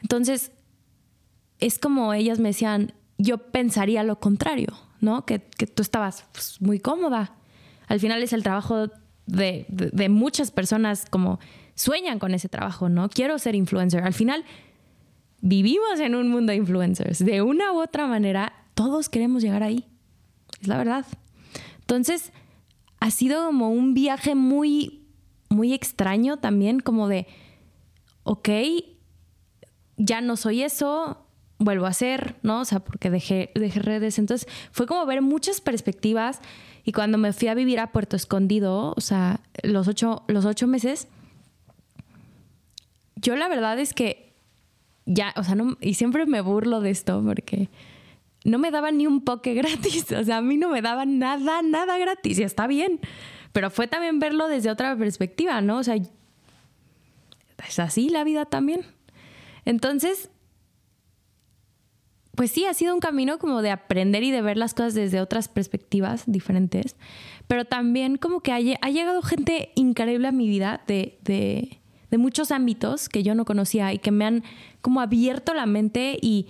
Entonces, 0.00 0.52
es 1.58 1.78
como 1.78 2.14
ellas 2.14 2.38
me 2.38 2.50
decían, 2.50 2.94
yo 3.18 3.38
pensaría 3.38 4.04
lo 4.04 4.20
contrario. 4.20 4.76
¿no? 5.00 5.24
Que, 5.24 5.38
tú 5.38 5.82
estabas 5.82 6.24
pues, 6.32 6.60
muy 6.60 6.80
cómoda. 6.80 7.32
Al 7.86 8.00
final 8.00 8.22
es 8.22 8.32
el 8.32 8.42
trabajo 8.42 8.90
de, 9.28 10.08
muchas 10.08 10.50
personas 10.50 11.06
como 11.08 11.38
sueñan 11.74 12.18
con 12.18 12.34
ese 12.34 12.48
trabajo, 12.48 12.88
¿no? 12.88 13.08
Quiero 13.08 13.38
ser 13.38 13.54
influencer. 13.54 14.02
Al 14.02 14.14
final 14.14 14.44
vivimos 15.40 16.00
en 16.00 16.14
un 16.14 16.28
mundo 16.28 16.50
de 16.50 16.56
influencers. 16.56 17.24
De 17.24 17.42
una 17.42 17.72
u 17.72 17.80
otra 17.80 18.06
manera, 18.06 18.52
todos 18.74 19.08
queremos 19.08 19.42
llegar 19.42 19.62
ahí. 19.62 19.86
Es 20.60 20.68
la 20.68 20.78
verdad. 20.78 21.06
Entonces, 21.80 22.32
ha 23.00 23.10
sido 23.10 23.46
como 23.46 23.70
un 23.70 23.94
viaje 23.94 24.34
muy, 24.34 25.06
muy 25.48 25.72
extraño 25.72 26.38
también, 26.38 26.80
como 26.80 27.08
de, 27.08 27.26
ok, 28.24 28.48
ya 29.96 30.20
no 30.20 30.36
soy 30.36 30.62
eso, 30.62 31.26
vuelvo 31.58 31.86
a 31.86 31.90
hacer, 31.90 32.36
¿no? 32.42 32.60
O 32.60 32.64
sea, 32.64 32.80
porque 32.80 33.10
dejé, 33.10 33.50
dejé 33.54 33.80
redes. 33.80 34.18
Entonces 34.18 34.48
fue 34.72 34.86
como 34.86 35.04
ver 35.06 35.22
muchas 35.22 35.60
perspectivas 35.60 36.40
y 36.88 36.92
cuando 36.92 37.18
me 37.18 37.34
fui 37.34 37.48
a 37.48 37.54
vivir 37.54 37.80
a 37.80 37.92
Puerto 37.92 38.16
Escondido, 38.16 38.94
o 38.96 39.00
sea, 39.02 39.40
los 39.62 39.88
ocho, 39.88 40.22
los 40.26 40.46
ocho 40.46 40.66
meses, 40.66 41.06
yo 43.16 43.36
la 43.36 43.46
verdad 43.46 43.78
es 43.78 43.92
que 43.92 44.32
ya, 45.04 45.34
o 45.36 45.44
sea, 45.44 45.54
y 45.82 45.92
siempre 45.92 46.24
me 46.24 46.40
burlo 46.40 46.80
de 46.80 46.88
esto 46.88 47.22
porque 47.22 47.68
no 48.44 48.58
me 48.58 48.70
daban 48.70 48.96
ni 48.96 49.06
un 49.06 49.20
poke 49.20 49.52
gratis, 49.62 50.10
o 50.12 50.24
sea, 50.24 50.38
a 50.38 50.40
mí 50.40 50.56
no 50.56 50.70
me 50.70 50.80
daban 50.80 51.18
nada, 51.18 51.60
nada 51.60 51.98
gratis 51.98 52.38
y 52.38 52.42
está 52.42 52.66
bien, 52.66 53.00
pero 53.52 53.68
fue 53.68 53.86
también 53.86 54.18
verlo 54.18 54.48
desde 54.48 54.70
otra 54.70 54.96
perspectiva, 54.96 55.60
¿no? 55.60 55.76
O 55.76 55.84
sea, 55.84 55.96
es 57.68 57.78
así 57.78 58.08
la 58.08 58.24
vida 58.24 58.46
también. 58.46 58.86
Entonces, 59.66 60.30
pues 62.38 62.52
sí, 62.52 62.66
ha 62.66 62.72
sido 62.72 62.94
un 62.94 63.00
camino 63.00 63.40
como 63.40 63.62
de 63.62 63.72
aprender 63.72 64.22
y 64.22 64.30
de 64.30 64.42
ver 64.42 64.56
las 64.56 64.72
cosas 64.72 64.94
desde 64.94 65.20
otras 65.20 65.48
perspectivas 65.48 66.22
diferentes, 66.28 66.94
pero 67.48 67.64
también 67.64 68.16
como 68.16 68.42
que 68.42 68.52
ha, 68.52 68.60
llegado 68.60 69.22
gente 69.22 69.72
increíble 69.74 70.28
a 70.28 70.30
mi 70.30 70.48
vida 70.48 70.80
de, 70.86 71.18
de, 71.24 71.80
muchos 72.16 72.52
ámbitos 72.52 73.08
que 73.08 73.24
yo 73.24 73.34
no 73.34 73.44
conocía 73.44 73.92
y 73.92 73.98
que 73.98 74.12
me 74.12 74.24
han 74.24 74.44
como 74.82 75.00
abierto 75.00 75.52
la 75.52 75.66
mente 75.66 76.16
y, 76.22 76.46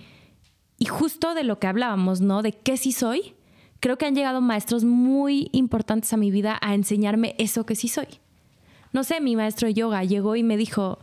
y 0.77 0.85
justo 0.85 1.33
de 1.33 1.43
lo 1.43 1.57
que 1.57 1.65
hablábamos, 1.65 2.21
¿no? 2.21 2.43
De 2.43 2.51
qué 2.51 2.77
sí 2.77 2.91
soy. 2.91 3.33
Creo 3.79 3.97
que 3.97 4.05
han 4.05 4.13
llegado 4.13 4.41
maestros 4.41 4.83
muy 4.83 5.49
importantes 5.53 6.13
a 6.13 6.17
mi 6.17 6.29
vida 6.29 6.59
a 6.61 6.75
enseñarme 6.75 7.33
eso 7.39 7.65
que 7.65 7.75
sí 7.75 7.87
soy. 7.87 8.19
No 8.93 9.03
sé, 9.03 9.21
mi 9.21 9.35
maestro 9.35 9.67
de 9.67 9.73
yoga 9.73 10.03
llegó 10.03 10.35
y 10.35 10.43
me 10.43 10.55
dijo, 10.55 10.99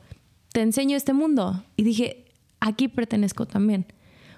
te 0.52 0.60
enseño 0.60 0.96
este 0.96 1.12
mundo. 1.12 1.64
Y 1.74 1.82
dije, 1.82 2.26
aquí 2.60 2.86
pertenezco 2.86 3.46
también. 3.46 3.86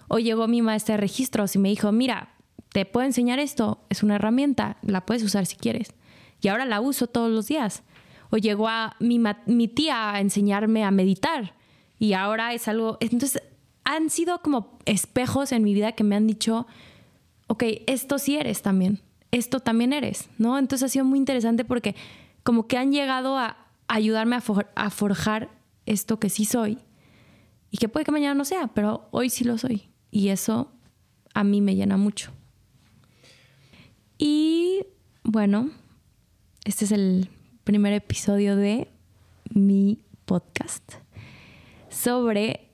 O 0.09 0.19
llegó 0.19 0.49
mi 0.49 0.63
maestra 0.63 0.95
de 0.95 1.03
registros 1.03 1.55
y 1.55 1.59
me 1.59 1.69
dijo, 1.69 1.93
mira, 1.93 2.35
te 2.71 2.85
puedo 2.85 3.07
enseñar 3.07 3.39
esto, 3.39 3.85
es 3.89 4.03
una 4.03 4.17
herramienta, 4.17 4.79
la 4.83 5.07
puedes 5.07 5.23
usar 5.23 5.47
si 5.47 5.57
quieres. 5.57 5.95
Y 6.41 6.49
ahora 6.49 6.65
la 6.65 6.81
uso 6.81 7.07
todos 7.07 7.31
los 7.31 7.47
días. 7.47 7.83
O 8.31 8.37
llegó 8.37 8.69
a 8.69 8.97
mi, 9.01 9.21
mi 9.47 9.69
tía 9.69 10.13
a 10.13 10.21
enseñarme 10.21 10.85
a 10.85 10.91
meditar 10.91 11.55
y 11.99 12.13
ahora 12.13 12.53
es 12.55 12.69
algo... 12.69 12.99
Entonces, 13.01 13.43
han 13.85 14.11
sido 14.11 14.43
como 14.43 14.79
espejos 14.85 15.51
en 15.53 15.63
mi 15.63 15.73
vida 15.73 15.93
que 15.93 16.05
me 16.05 16.15
han 16.15 16.27
dicho, 16.27 16.67
ok, 17.47 17.65
esto 17.87 18.19
sí 18.19 18.37
eres 18.37 18.61
también, 18.61 19.01
esto 19.31 19.61
también 19.61 19.95
eres, 19.95 20.29
¿no? 20.37 20.59
Entonces 20.59 20.87
ha 20.87 20.93
sido 20.93 21.07
muy 21.07 21.19
interesante 21.19 21.65
porque 21.65 21.97
como 22.43 22.67
que 22.67 22.77
han 22.77 22.93
llegado 22.93 23.39
a 23.39 23.57
ayudarme 23.89 24.37
a, 24.37 24.43
a 24.75 24.91
forjar 24.91 25.49
esto 25.87 26.21
que 26.21 26.29
sí 26.29 26.45
soy 26.45 26.79
y 27.71 27.79
que 27.79 27.89
puede 27.89 28.05
que 28.05 28.13
mañana 28.13 28.35
no 28.35 28.45
sea, 28.45 28.69
pero 28.69 29.09
hoy 29.11 29.31
sí 29.31 29.45
lo 29.45 29.57
soy. 29.57 29.89
Y 30.11 30.29
eso 30.29 30.73
a 31.35 31.45
mí 31.45 31.61
me 31.61 31.77
llena 31.77 31.97
mucho. 31.97 32.33
Y 34.17 34.85
bueno, 35.23 35.71
este 36.65 36.85
es 36.85 36.93
el 36.93 37.31
primer 37.65 37.93
episodio 37.93 38.57
de 38.57 38.91
mi 39.51 40.01
podcast 40.25 40.95
sobre 41.89 42.71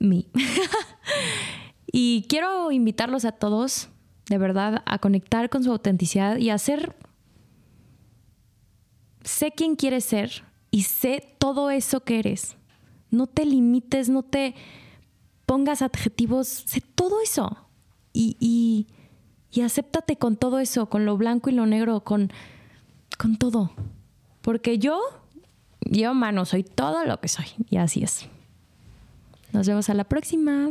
mí. 0.00 0.28
y 1.92 2.26
quiero 2.28 2.72
invitarlos 2.72 3.24
a 3.24 3.32
todos, 3.32 3.88
de 4.28 4.38
verdad, 4.38 4.82
a 4.86 4.98
conectar 4.98 5.48
con 5.48 5.62
su 5.64 5.70
autenticidad 5.70 6.36
y 6.36 6.50
a 6.50 6.58
ser... 6.58 6.96
Sé 9.22 9.52
quién 9.52 9.76
quieres 9.76 10.04
ser 10.04 10.44
y 10.70 10.82
sé 10.84 11.36
todo 11.38 11.70
eso 11.70 12.00
que 12.00 12.18
eres. 12.18 12.56
No 13.10 13.26
te 13.26 13.44
limites, 13.44 14.08
no 14.08 14.22
te 14.22 14.54
pongas 15.48 15.80
adjetivos, 15.80 16.46
sé 16.46 16.82
todo 16.94 17.22
eso. 17.22 17.56
Y, 18.12 18.36
y, 18.38 18.86
y 19.50 19.62
acéptate 19.62 20.16
con 20.16 20.36
todo 20.36 20.58
eso, 20.58 20.90
con 20.90 21.06
lo 21.06 21.16
blanco 21.16 21.48
y 21.48 21.54
lo 21.54 21.64
negro, 21.64 22.00
con, 22.00 22.30
con 23.16 23.38
todo. 23.38 23.72
Porque 24.42 24.78
yo, 24.78 25.00
yo, 25.80 26.12
mano, 26.12 26.44
soy 26.44 26.64
todo 26.64 27.06
lo 27.06 27.18
que 27.20 27.28
soy. 27.28 27.46
Y 27.70 27.78
así 27.78 28.02
es. 28.02 28.28
Nos 29.52 29.66
vemos 29.66 29.88
a 29.88 29.94
la 29.94 30.04
próxima. 30.04 30.68